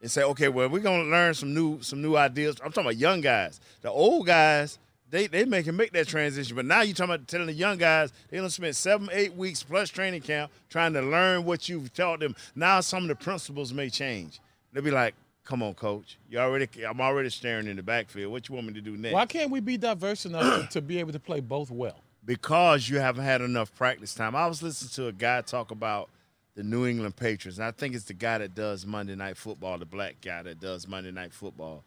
[0.00, 2.56] and say, okay, well, we're gonna learn some new some new ideas.
[2.64, 3.60] I'm talking about young guys.
[3.82, 4.78] The old guys,
[5.10, 8.12] they they make make that transition, but now you're talking about telling the young guys
[8.30, 12.20] they done spend seven, eight weeks plus training camp trying to learn what you've taught
[12.20, 12.34] them.
[12.54, 14.40] Now some of the principles may change.
[14.72, 18.32] They'll be like, "Come on, coach, you already, I'm already staring in the backfield.
[18.32, 20.98] What you want me to do next?" Why can't we be diverse enough to be
[21.00, 22.00] able to play both well?
[22.24, 24.34] Because you haven't had enough practice time.
[24.34, 26.08] I was listening to a guy talk about
[26.54, 29.78] the New England Patriots, and I think it's the guy that does Monday Night Football,
[29.78, 31.82] the black guy that does Monday Night Football.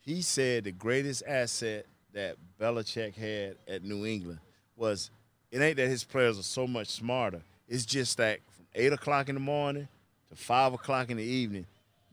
[0.00, 4.38] He said the greatest asset that Belichick had at New England
[4.76, 5.10] was
[5.50, 7.42] it ain't that his players are so much smarter.
[7.68, 9.88] It's just that from eight o'clock in the morning
[10.30, 11.66] to five o'clock in the evening,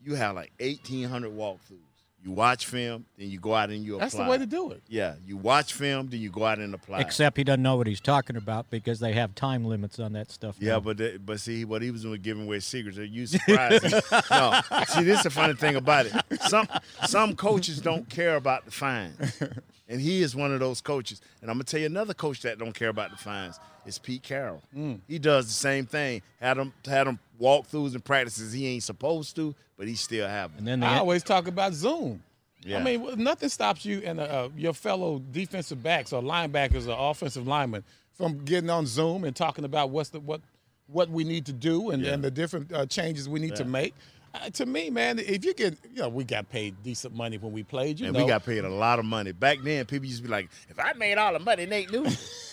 [0.04, 1.89] you have like eighteen hundred walkthroughs.
[2.22, 4.04] You watch film, then you go out and you apply.
[4.04, 4.82] That's the way to do it.
[4.88, 7.00] Yeah, you watch film, then you go out and apply.
[7.00, 10.30] Except he doesn't know what he's talking about because they have time limits on that
[10.30, 10.56] stuff.
[10.60, 10.80] Yeah, now.
[10.80, 12.98] but they, but see what he was doing, giving away secrets.
[12.98, 13.84] Are you surprised?
[14.30, 16.42] no, see, this is the funny thing about it.
[16.42, 16.68] Some
[17.06, 19.40] some coaches don't care about the fines,
[19.88, 21.22] and he is one of those coaches.
[21.40, 24.22] And I'm gonna tell you another coach that don't care about the fines is Pete
[24.22, 24.62] Carroll.
[24.76, 25.00] Mm.
[25.08, 26.22] He does the same thing.
[26.40, 30.50] Had him had him walkthroughs and practices he ain't supposed to, but he still have
[30.50, 30.58] them.
[30.58, 32.22] And then I always talk about Zoom.
[32.62, 32.78] Yeah.
[32.78, 36.86] I mean, well, nothing stops you and uh, uh, your fellow defensive backs or linebackers
[36.86, 40.42] or offensive linemen from getting on Zoom and talking about what's the what
[40.86, 42.12] what we need to do and, Yeah.
[42.12, 43.94] and the different uh, changes we need to make.
[44.34, 47.52] Uh, to me, man, if you get, you know, we got paid decent money when
[47.52, 47.98] we played.
[47.98, 49.32] You and know, we got paid a lot of money.
[49.32, 52.06] Back then, people used to be like, if I made all the money Nate knew.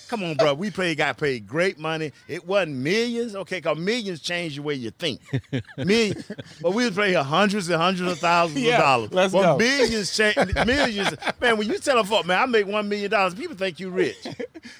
[0.08, 0.54] Come on, bro.
[0.54, 2.12] We paid, got paid great money.
[2.28, 3.58] It wasn't millions, okay?
[3.58, 5.20] Because millions change the way you think.
[5.78, 6.24] Million,
[6.62, 9.14] but we was paying hundreds and hundreds of thousands Yeah, of dollars.
[9.14, 9.58] let's but go.
[9.58, 10.38] millions change.
[10.66, 11.58] Millions, man.
[11.58, 14.16] When you tell a fuck, man, I make one million dollars, people think you rich.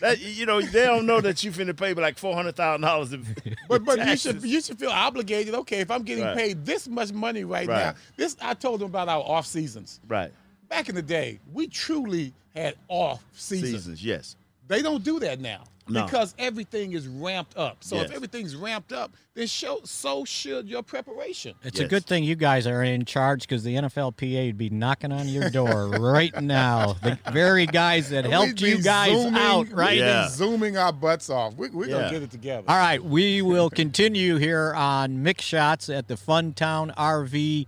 [0.02, 3.14] That you know, they don't know that you finna pay like four hundred thousand dollars.
[3.70, 5.54] But but you should you should feel obligated.
[5.56, 6.38] Okay, if I'm getting Right.
[6.38, 7.78] paid this much money right, Right.
[7.88, 10.00] now, this I told them about our off seasons.
[10.08, 10.32] Right.
[10.70, 13.72] Back in the day, we truly had off seasons.
[13.72, 14.36] Seasons, yes.
[14.68, 16.04] They don't do that now No.
[16.06, 17.78] because everything is ramped up.
[17.84, 21.54] So if everything's ramped up, then show, so should your preparation.
[21.64, 25.12] It's a good thing you guys are in charge because the NFLPA would be knocking
[25.12, 26.94] on your door right now.
[27.02, 30.02] The very guys that helped We'd be you guys zooming- out, right?
[30.02, 31.56] we'd zooming our butts off.
[31.56, 31.94] We, we're Yeah.
[32.00, 32.66] gonna get it together.
[32.68, 37.68] All right, we will continue here on Mick Shots at the Fun Town RV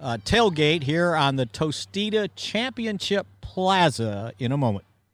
[0.00, 4.84] uh, tailgate here on the Tostita Championship Plaza in a moment.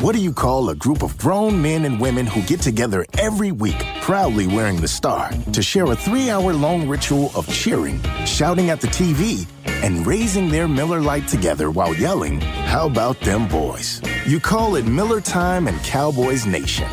[0.00, 3.50] What do you call a group of grown men and women who get together every
[3.50, 8.68] week, proudly wearing the star, to share a three hour long ritual of cheering, shouting
[8.68, 9.46] at the TV,
[9.82, 14.02] and raising their Miller Lite together while yelling, How about them boys?
[14.26, 16.88] You call it Miller Time and Cowboys Nation.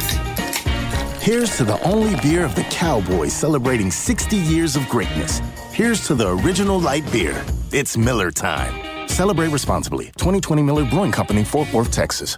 [1.20, 5.42] Here's to the only beer of the Cowboys celebrating 60 years of greatness.
[5.74, 7.44] Here's to the original light beer.
[7.74, 9.10] It's Miller Time.
[9.10, 10.06] Celebrate responsibly.
[10.18, 12.38] 2020 Miller Brewing Company, Fort Worth, Texas.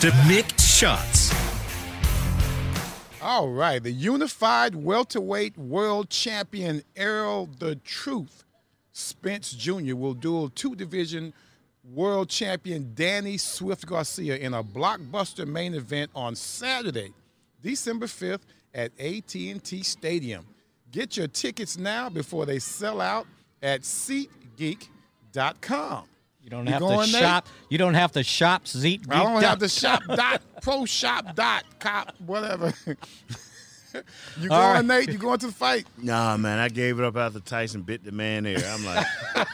[0.00, 1.32] To Mick Shots.
[3.22, 8.44] All right, the unified welterweight world champion Errol the Truth
[8.92, 9.94] Spence Jr.
[9.94, 11.32] will duel two division
[11.84, 17.12] world champion Danny Swift Garcia in a blockbuster main event on Saturday,
[17.62, 18.40] December 5th
[18.74, 20.46] at AT&T Stadium.
[20.90, 23.28] Get your tickets now before they sell out
[23.62, 26.06] at SeatGeek.com.
[26.42, 27.46] You don't You have to shop.
[27.68, 29.06] You don't have to shop Zeet.
[29.08, 32.72] I don't have to shop dot pro shop dot cop whatever.
[33.94, 34.84] you going, All right.
[34.84, 35.10] Nate?
[35.10, 35.86] You going to the fight?
[36.02, 38.60] Nah, man, I gave it up after Tyson bit the man ear.
[38.66, 39.06] I'm like,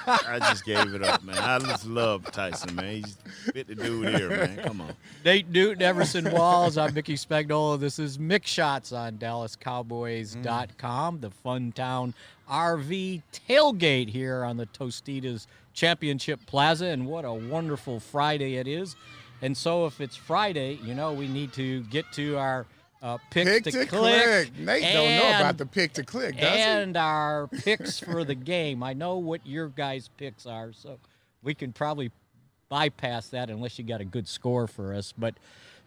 [0.07, 1.37] I just gave it up, man.
[1.37, 2.97] I just love Tyson, man.
[2.97, 3.05] He
[3.53, 4.57] bit the dude here, man.
[4.65, 4.95] Come on.
[5.25, 6.79] Nate Newton, Everson Walls.
[6.79, 7.79] I'm Mickey Spagnola.
[7.79, 12.15] This is Mick Shots on DallasCowboys.com, the Fun Town
[12.51, 16.87] RV tailgate here on the Tostitos Championship Plaza.
[16.87, 18.97] And what a wonderful Friday it is.
[19.41, 22.67] And so, if it's Friday, you know, we need to get to our
[23.03, 23.89] uh, picks Pick to, to click.
[23.89, 24.59] click.
[24.59, 26.61] Nate don't know about the pick to click, does he?
[26.61, 28.83] and our picks for the game.
[28.83, 30.99] I know what your guys' picks are, so
[31.43, 32.11] we can probably
[32.69, 35.13] bypass that unless you got a good score for us.
[35.17, 35.35] But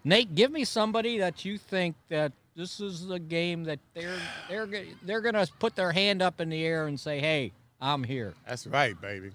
[0.03, 4.17] Nate, give me somebody that you think that this is the game that they're
[4.49, 4.67] they're
[5.03, 8.65] they're gonna put their hand up in the air and say, "Hey, I'm here." That's
[8.67, 9.31] right, baby.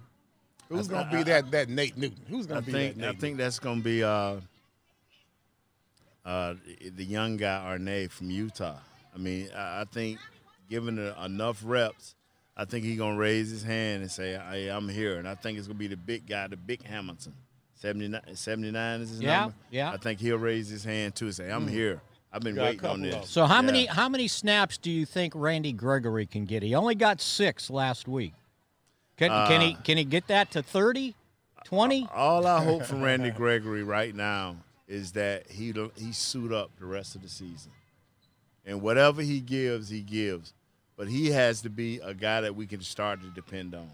[0.68, 2.24] Who's That's- gonna be I- that that Nate Newton?
[2.28, 3.20] Who's gonna I be think that I Nate?
[3.20, 4.36] think that's gonna be uh,
[6.26, 6.54] uh,
[6.94, 8.76] the young guy Anae from Utah.
[9.14, 10.18] I mean, I, I think
[10.68, 12.14] given enough reps,
[12.56, 15.56] I think he's gonna raise his hand and say, hey, "I'm here." And I think
[15.58, 17.32] it's gonna be the big guy, the big Hamilton.
[17.76, 19.54] 79, 79 is his Yeah, number.
[19.70, 19.92] yeah.
[19.92, 21.70] I think he'll raise his hand too and say, "I'm Mm.
[21.70, 22.00] here.
[22.32, 25.32] I've been Got waiting on this." So how many how many snaps do you think
[25.36, 26.62] Randy Gregory can get?
[26.62, 28.32] He only got six last week.
[29.16, 31.14] Can, can he Uh, can he get that to 30,
[31.64, 32.08] 20?
[32.14, 34.56] All I hope from Randy Gregory right now
[34.89, 37.72] is that he he suit up the rest of the season,
[38.64, 40.53] and whatever he gives, he gives.
[40.97, 43.91] But he has to be a guy that we can start to depend on.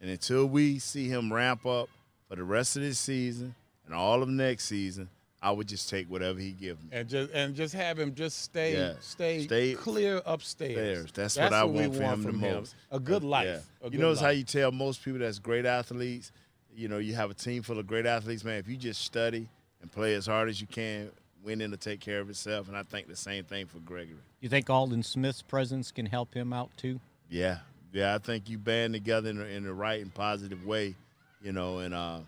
[0.00, 1.88] And until we see him ramp up
[2.28, 3.54] for the rest of this season
[3.86, 5.08] and all of next season,
[5.40, 6.90] I would just take whatever he gives me.
[6.92, 8.94] and just and just have him just stay Yeah.
[9.00, 11.04] stay, Stay clear upstairs.
[11.04, 11.12] Upstairs.
[11.12, 12.74] That's, what I we want for him the most.
[12.90, 13.46] A good life.
[13.46, 13.60] Yeah.
[13.80, 16.30] A you good notice how you tell most people that's great athletes,
[16.74, 18.58] you know, you have a team full of great athletes, man.
[18.58, 19.48] If you just study
[19.80, 21.10] and play as hard as you can,
[21.44, 22.68] winning to take care of itself.
[22.68, 24.16] And I think the same thing for Gregory.
[24.40, 27.00] You think Aldon Smith's presence can help him out too?
[27.30, 27.58] Yeah.
[27.92, 30.94] Yeah, I think you band together in the, in the right and positive way,
[31.42, 32.18] you know, and uh,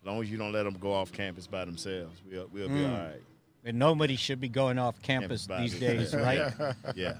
[0.00, 2.74] as long as you don't let them go off campus by themselves, we'll, we'll be
[2.74, 2.92] Mm.
[2.92, 3.22] all right.
[3.64, 6.38] And nobody should be going off campus by these days, right?
[6.56, 6.76] themselves.
[6.94, 7.14] yeah.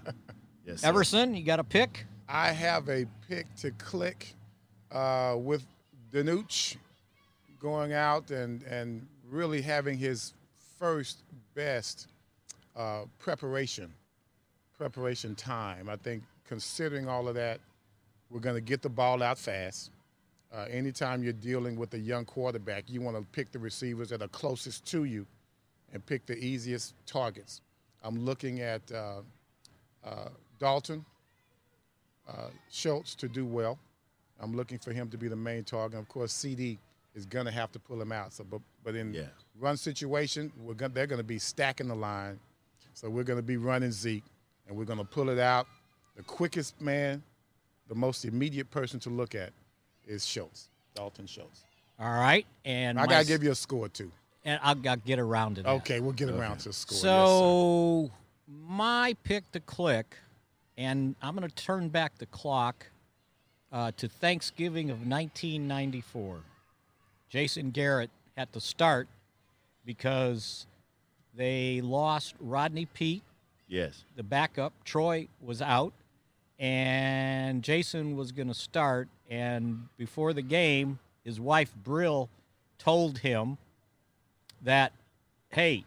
[0.64, 0.84] Yes.
[0.84, 2.06] Everson, you got a pick?
[2.28, 4.34] I have a pick to click
[4.92, 5.66] uh, with
[6.12, 6.76] DiNucci
[7.60, 10.34] going out and, and really having his
[10.78, 11.22] first
[11.54, 12.08] best
[12.76, 13.92] uh, preparation
[14.76, 15.88] preparation time.
[15.88, 17.58] I think considering all of that,
[18.30, 19.90] we're going to get the ball out fast.
[20.52, 24.22] Uh, anytime you're dealing with a young quarterback, you want to pick the receivers that
[24.22, 25.26] are closest to you
[25.92, 27.60] and pick the easiest targets.
[28.02, 29.22] I'm looking at uh,
[30.04, 31.04] uh, Dalton
[32.28, 33.78] uh, Schultz to do well.
[34.40, 35.98] I'm looking for him to be the main target.
[35.98, 36.78] Of course, CeeDee
[37.18, 38.32] is going to have to pull him out.
[38.32, 39.22] So, but, but in Yeah.
[39.58, 42.38] run situation, we're gonna, they're going to be stacking the line.
[42.94, 44.24] So we're going to be running Zeke,
[44.66, 45.66] and we're going to pull it out.
[46.16, 47.22] The quickest man,
[47.88, 49.52] the most immediate person to look at
[50.06, 51.64] is Schultz, Dalton Schultz.
[52.00, 54.10] All right, and I my got to s- give you a score too.
[54.44, 55.68] and I'll, I'll get around to that.
[55.70, 56.96] Okay, we'll get around to a score.
[56.96, 57.02] yes.
[57.02, 58.10] So
[58.48, 60.16] my pick to click,
[60.76, 62.86] and I'm going to turn back the clock
[63.72, 66.38] uh, to Thanksgiving of 1994.
[67.28, 69.08] Jason Garrett had to start
[69.84, 70.66] because
[71.34, 73.22] they lost Rodney Peete,
[73.68, 74.04] Yes.
[74.16, 74.72] the backup.
[74.84, 75.92] Troy was out,
[76.58, 79.08] and Jason was going to start.
[79.30, 82.28] And before the game, his wife Brill
[82.78, 83.58] told him
[84.62, 84.92] that,
[85.50, 85.84] "Hey,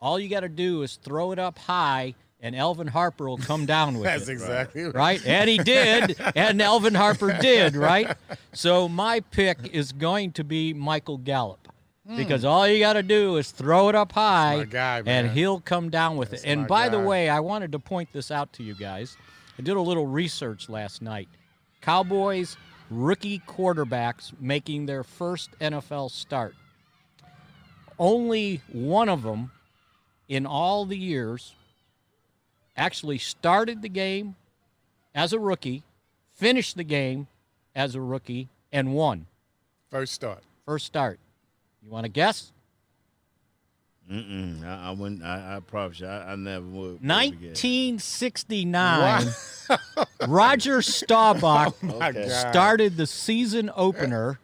[0.00, 2.14] all you got to do is throw it up high."
[2.44, 4.32] And Alvin Harper will come down with That's it.
[4.32, 4.94] exactly right.
[4.94, 5.26] right.
[5.26, 8.16] And he did, and Alvin Harper did, right?
[8.52, 11.68] So my pick is going to be Michael Gallup
[12.06, 12.16] hmm.
[12.16, 15.88] because all you got to do is throw it up high, guy, and he'll come
[15.88, 16.48] down with That's it.
[16.48, 19.16] And by the way, I wanted to point this out to you guys.
[19.58, 21.28] I did a little research last night.
[21.80, 22.56] Cowboys
[22.92, 26.54] rookie quarterbacks making their first NFL start.
[27.98, 29.52] Only one of them
[30.28, 31.54] in all the years
[32.76, 34.34] actually started the game
[35.14, 35.82] as a rookie,
[36.34, 37.26] finished the game
[37.74, 39.26] as a rookie, and won.
[39.90, 40.42] First start.
[40.66, 41.18] First start.
[41.84, 42.52] You want to guess?
[44.10, 44.64] Mm-mm.
[44.64, 45.22] I, I wouldn't.
[45.22, 46.04] I, I probably.
[46.06, 47.00] I, I never would.
[47.00, 49.28] would 1969.
[50.28, 52.26] Roger Staubach oh my Okay.
[52.28, 52.50] God.
[52.52, 54.40] started the season opener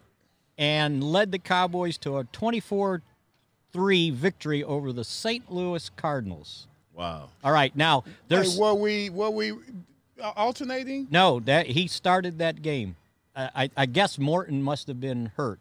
[0.57, 3.03] and led the Cowboys to a 24
[3.73, 5.51] 3 victory over the St.
[5.53, 6.68] Louis Cardinals.
[6.99, 7.31] Wow.
[7.45, 8.59] All right, now there's.
[8.59, 9.53] Wait, were we were we
[10.21, 11.07] uh, alternating?
[11.11, 12.97] No, that he started that game.
[13.37, 15.61] I, I, I guess Morton must have been hurt,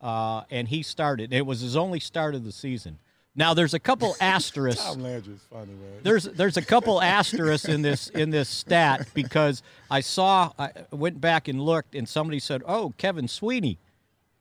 [0.00, 1.32] uh, and he started.
[1.32, 2.98] It was his only start of the season.
[3.34, 4.84] Now there's a couple asterisks.
[4.84, 6.00] Tom Landry's funny, man.
[6.04, 11.20] There's there's a couple asterisks in this in this stat because I saw I went
[11.20, 13.78] back and looked and somebody said, "Oh, Kevin Sweeney,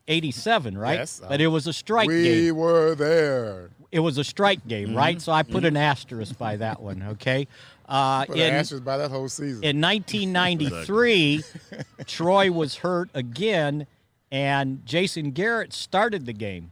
[0.07, 2.55] 87, right?" Yes, but it was a strike we game.
[2.55, 3.69] were there.
[3.91, 4.97] It was a strike game, Mm-hmm.
[4.97, 5.21] right?
[5.21, 7.03] So I put an asterisk by that one.
[7.11, 7.47] Okay.
[7.89, 9.63] Uh, Put in- an asterisk by that whole season.
[9.63, 11.41] in 1993,
[12.05, 13.87] Troy was hurt again,
[14.29, 16.71] and Jason Garrett started the game.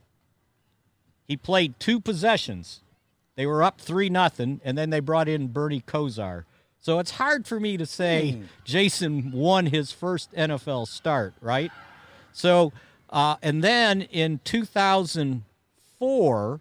[1.26, 2.82] He played two possessions.
[3.38, 6.44] They were up three nothing, and then they brought in Bernie Kosar.
[6.82, 11.72] So it's hard for me to say Jason won his first NFL start, right?
[12.34, 12.74] So,
[13.10, 16.60] uh, and then in 2004,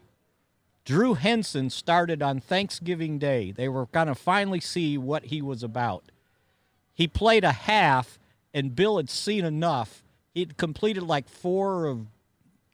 [0.85, 3.53] Drew Henson started on Thanksgiving Day.
[3.53, 6.05] They were going to finally see what he was about.
[6.93, 8.19] He played a half,
[8.53, 10.03] and Bill had seen enough.
[10.35, 12.07] He'd completed like four of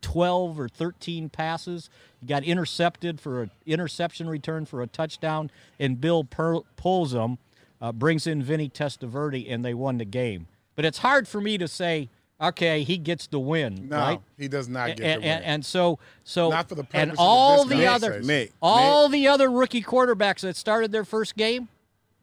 [0.03, 1.89] 12 or 13 passes.
[2.21, 7.39] He got intercepted for an interception return for a touchdown, and Bill per- pulls him,
[7.81, 10.49] uh, brings in Vinny Testaverde, and they won the game.
[10.75, 12.09] But it's hard for me to say,
[12.41, 14.21] okay, he gets the win, no, right?
[14.39, 15.37] he does not get and, the win.
[15.37, 18.21] and, and so so Not for the and purposes of all the other.
[18.23, 21.69] Mick, all the other rookie quarterbacks that started their first game,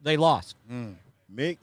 [0.02, 0.56] they lost.
[0.70, 0.94] Mm.
[1.34, 1.58] Mick,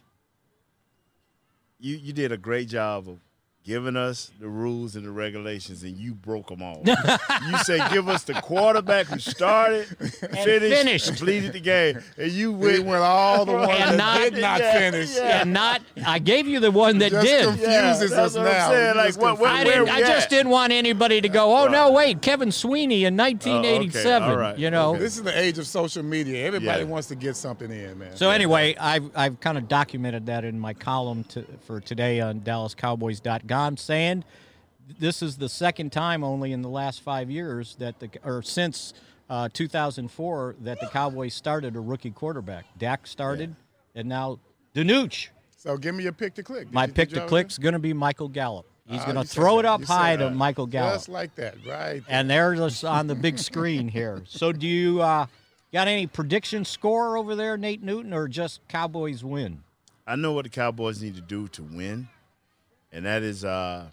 [1.79, 3.19] you you did a great job of
[3.65, 6.83] giving us the rules and the regulations, and you broke them all.
[6.85, 10.43] you said give us the quarterback who started, finished,
[10.75, 11.07] finished.
[11.07, 12.85] completed the game, and you we went.
[12.85, 15.15] went all the ones And that not- did not Yeah, finish.
[15.15, 15.41] yeah.
[15.41, 17.45] And not I gave you the one that Just did.
[17.45, 18.69] confuses Yeah, us that's what I'm now.
[18.69, 19.89] saying, like, just what- what- I confuse didn't.
[19.89, 21.57] I just didn't want anybody to go.
[21.57, 24.29] Oh no, wait, Kevin Sweeney in 1987.
[24.29, 24.57] all right.
[24.59, 24.91] You know.
[24.91, 24.99] Okay.
[24.99, 26.45] This is the age of social media.
[26.45, 26.89] Everybody Yeah.
[26.89, 28.15] wants to get something in, man.
[28.15, 32.41] So anyway, I've I've kind of documented that in my column to, for today on
[32.41, 34.23] DallasCowboys.com, saying
[34.99, 38.93] this is the second time only in the last five years that the or since
[39.29, 42.65] uh, 2004 that the Cowboys started a rookie quarterback.
[42.77, 43.55] Dak started,
[43.95, 44.39] and now
[44.75, 45.29] DiNucci.
[45.57, 46.65] So give me your pick to click.
[46.65, 48.67] Did My you- pick to already- click's going to be Michael Gallup.
[48.87, 50.29] He's Ah, going to throw it up You said high to.
[50.29, 50.93] Michael Gallup.
[50.93, 52.03] Just like that, right?
[52.07, 54.21] and there's us on the big screen here.
[54.27, 55.25] So do you uh,
[55.73, 59.63] got any prediction score over there, Nate Newton, or just Cowboys win?
[60.05, 62.09] I know what the Cowboys need to do to win,
[62.95, 63.85] and that is uh,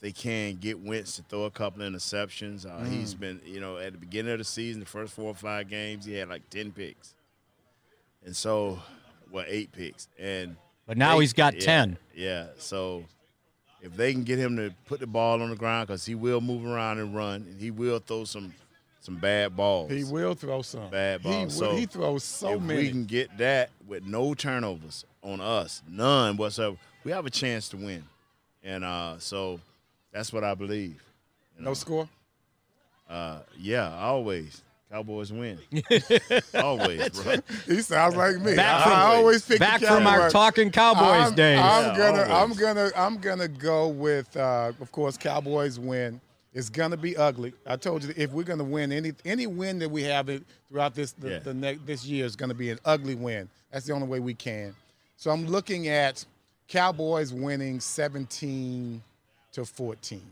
[0.00, 2.66] they can get Wentz to throw a couple interceptions.
[2.66, 5.34] Uh, He's been, you know, at the beginning of the season, the first four or
[5.34, 7.14] five games, he had like ten picks,
[8.24, 8.78] and so,
[9.30, 10.56] well, eight picks, and
[10.86, 11.98] But now they- he's got yeah, 10.
[12.14, 13.04] Yeah, so
[13.80, 16.40] if they can get him to put the ball on the ground, because he will
[16.40, 18.54] move around and run, and he will throw some
[19.00, 19.90] some bad balls.
[19.90, 20.88] He will throw some.
[20.88, 21.60] bad He, balls.
[21.60, 22.82] will- so he throws so if many.
[22.82, 27.68] we can get that with no turnovers on us, none whatsoever, we have a chance
[27.70, 28.04] to win.
[28.62, 29.60] And uh, so
[30.12, 31.02] that's what I believe.
[31.58, 32.08] no score.
[33.08, 34.62] Uh, yeah, always.
[34.90, 35.58] Cowboys win.
[36.54, 37.36] always, bro.
[37.66, 38.54] He sounds like me.
[38.56, 41.58] Back I, from- I always pick Back the from our talking Cowboys I'm, days.
[41.58, 46.20] I'm Yeah, gonna, I'm gonna, I'm gonna go with, uh, of course, Cowboys win.
[46.52, 47.54] It's gonna be ugly.
[47.66, 50.94] I told you if we're gonna win any any win that we have it throughout
[50.94, 51.38] this the, Yeah.
[51.38, 53.48] the ne- this year is gonna be an ugly win.
[53.72, 54.74] That's the only way we can.
[55.16, 56.22] So I'm looking at
[56.68, 59.02] Cowboys winning 17
[59.52, 60.22] to 14.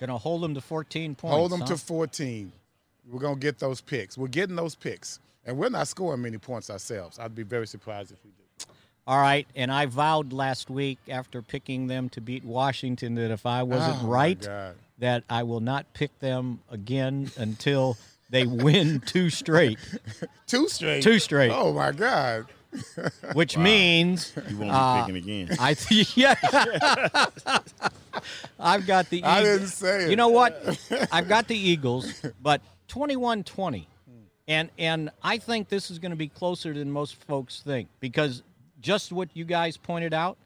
[0.00, 1.34] Gonna hold them to 14 points.
[1.34, 1.66] Hold them huh?
[1.66, 2.52] to 14.
[3.10, 4.18] We're gonna get those picks.
[4.18, 7.18] We're getting those picks, and we're not scoring many points ourselves.
[7.18, 8.34] I'd be very surprised if we do.
[9.06, 13.44] All right, and I vowed last week after picking them to beat Washington that if
[13.44, 14.48] I wasn't Oh, right,
[14.98, 17.98] that I will not pick them again until
[18.30, 19.78] they win two straight.
[20.46, 21.02] Two straight.
[21.02, 21.50] Two straight.
[21.52, 22.46] Oh my God.
[23.34, 25.56] Which means You won't be uh, picking again.
[25.60, 26.34] I th- yeah.
[28.58, 29.22] I've got the.
[29.22, 29.58] I Eagles.
[29.58, 30.10] didn't say it.
[30.10, 30.78] You know what?
[31.12, 33.86] I've got the Eagles, but 21-20.
[34.48, 38.42] and and I think this is going to be closer than most folks think because
[38.80, 40.36] just what you guys pointed out,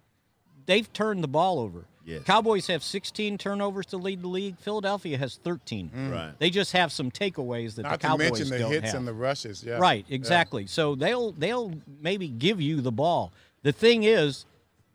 [0.67, 1.85] they've turned the ball over.
[2.09, 2.23] Yes.
[2.25, 4.57] Cowboys have 16 turnovers to lead the league.
[4.59, 5.91] Philadelphia has 13.
[5.95, 6.11] Mm.
[6.13, 6.33] Right.
[6.39, 8.95] They just have some takeaways that Not the to Cowboys mention the don't hits have.
[8.95, 9.63] and the rushes.
[9.63, 9.75] Yeah.
[9.79, 10.15] Right, Yeah.
[10.15, 10.67] exactly.
[10.67, 13.33] So they'll they'll maybe give you the ball.
[13.63, 14.47] The thing is,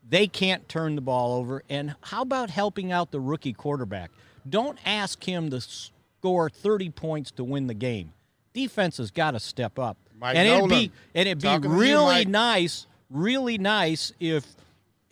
[0.08, 1.62] they can't turn the ball over.
[1.70, 4.10] And how about helping out the rookie quarterback?
[4.48, 8.12] Don't ask him to score 30 points to win the game.
[8.52, 9.96] Defense has got to step up.
[10.18, 12.28] Mike and it'd be and it'd be Talking to you, really Mike.
[12.28, 14.44] nice, really nice if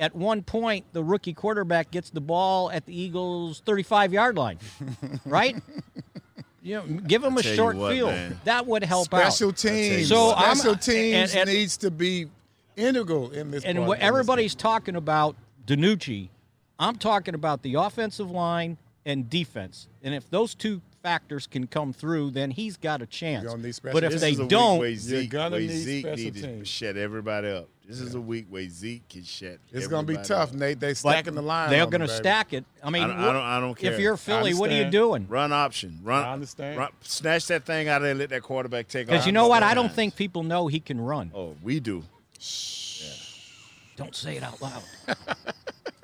[0.02, 4.58] at one point the rookie quarterback gets the ball at the Eagles 35 yard line,
[5.24, 5.56] right?
[6.60, 8.10] You know, give him a tell you short what, field.
[8.10, 8.40] man.
[8.44, 9.20] That would help out.
[9.32, 10.08] Special teams.
[10.08, 12.26] So I'm- special teams and- and- needs to be
[12.76, 13.64] integral in this.
[13.64, 15.36] and what everybody's talking about
[15.66, 16.28] DiNucci,
[16.80, 19.86] I'm talking about the offensive line and defense.
[20.02, 23.44] And if those two factors can come through, then he's got a chance.
[23.46, 26.24] gonna need special But if This they don't, week where Zeke, gonna need Zeke special
[26.24, 26.68] need to teams.
[26.68, 27.68] shut everybody up.
[27.86, 29.58] This is a week where Zeke can shut.
[29.72, 30.52] It's going to be tough.
[30.52, 30.78] Nate.
[30.78, 31.70] They but stacking the line.
[31.70, 32.64] they're going to stack it.
[32.82, 33.92] I mean, I don't, I don't, I don't care.
[33.92, 35.26] if you're I Philly, what are you doing?
[35.28, 35.98] Run option.
[36.02, 36.24] Run.
[36.24, 36.78] I understand.
[36.78, 39.10] Run, snatch that thing out of there and let that quarterback take off.
[39.10, 39.62] Because you know what?
[39.62, 41.32] I don't think people know he can run.
[41.34, 42.04] Oh, we do.
[43.96, 44.82] Don't say it out loud.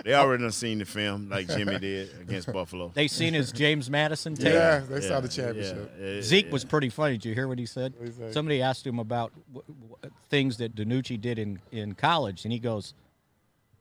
[0.05, 2.93] They already done seen the film like Jimmy did against Buffalo.
[2.95, 4.55] They seen his James Madison tape.
[4.55, 5.93] Yeah, they saw the championship.
[6.01, 6.53] Yeah, yeah, Zeke yeah.
[6.53, 7.15] was pretty funny.
[7.15, 7.95] Did you hear what he said?
[7.95, 8.33] What'd he say?
[8.33, 12.59] Somebody asked him about w- w- things that DiNucci did in, in college, and he
[12.61, 12.95] goes,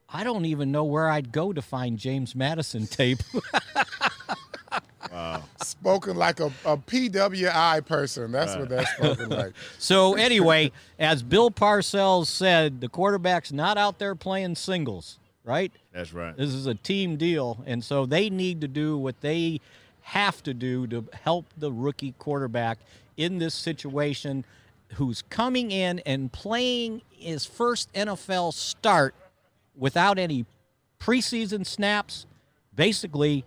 [0.10, 3.20] I don't even know where I'd go to find James Madison tape.
[5.12, 5.44] wow.
[5.62, 8.32] Spoken like a, a PWI person.
[8.32, 9.54] That's what that's spoken like.
[9.80, 15.72] so, anyway, as Bill Parcells said, the quarterback's not out there playing singles, right?
[15.94, 16.36] That's right.
[16.36, 19.62] This is a team deal, and so they need to do what they
[20.02, 22.80] have to do to help the rookie quarterback
[23.16, 24.46] in this situation
[24.94, 29.16] who's coming in and playing his first NFL start
[29.76, 30.46] without any
[31.00, 32.26] preseason snaps,
[32.76, 33.44] basically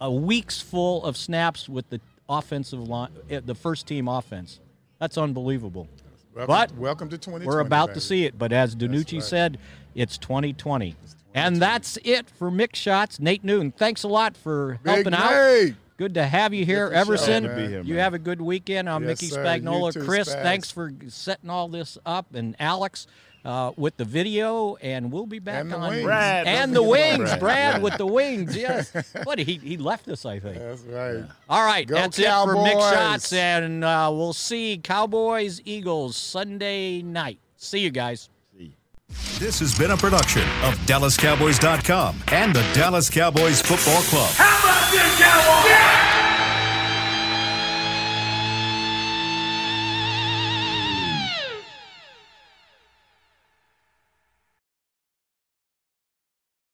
[0.00, 4.60] a week's full of snaps with the offensive line, eh, the first team offense.
[4.98, 5.88] That's unbelievable.
[6.36, 7.46] Welcome, But welcome to 2020.
[7.46, 7.94] We're about baby.
[7.94, 9.22] to see it, but as DiNucci right.
[9.22, 9.58] said,
[9.94, 10.94] it's 2020.
[11.32, 13.18] And that's it for Mick Shots.
[13.18, 15.70] Nate Newton, thanks a lot for Big helping out.
[15.96, 17.44] Good to have you here, Everson.
[17.44, 18.86] here, you have a good weekend.
[18.86, 19.34] I'm Yes, Mickey.
[19.34, 19.94] Spagnola.
[19.94, 20.42] Too, Chris, Spags.
[20.42, 23.06] thanks for setting all this up, and Alex
[23.46, 24.74] uh, with the video.
[24.82, 26.04] And we'll be back And the on wings.
[26.04, 27.28] Brad, and the wings.
[27.30, 27.40] Brad.
[27.40, 28.54] Brad with the wings.
[28.56, 28.92] Yes.
[29.24, 30.58] What he he left us, I think.
[30.58, 31.24] That's right.
[31.48, 37.02] All right, Go that's it for Mick Shots, and uh, we'll see Cowboys Eagles Sunday
[37.02, 37.38] night.
[37.56, 38.28] See you guys.
[38.56, 38.74] See.
[39.38, 44.30] This has been a production of DallasCowboys.com and the Dallas Cowboys Football Club.
[44.34, 45.70] How about this, Cowboys?
[45.70, 46.15] Yeah!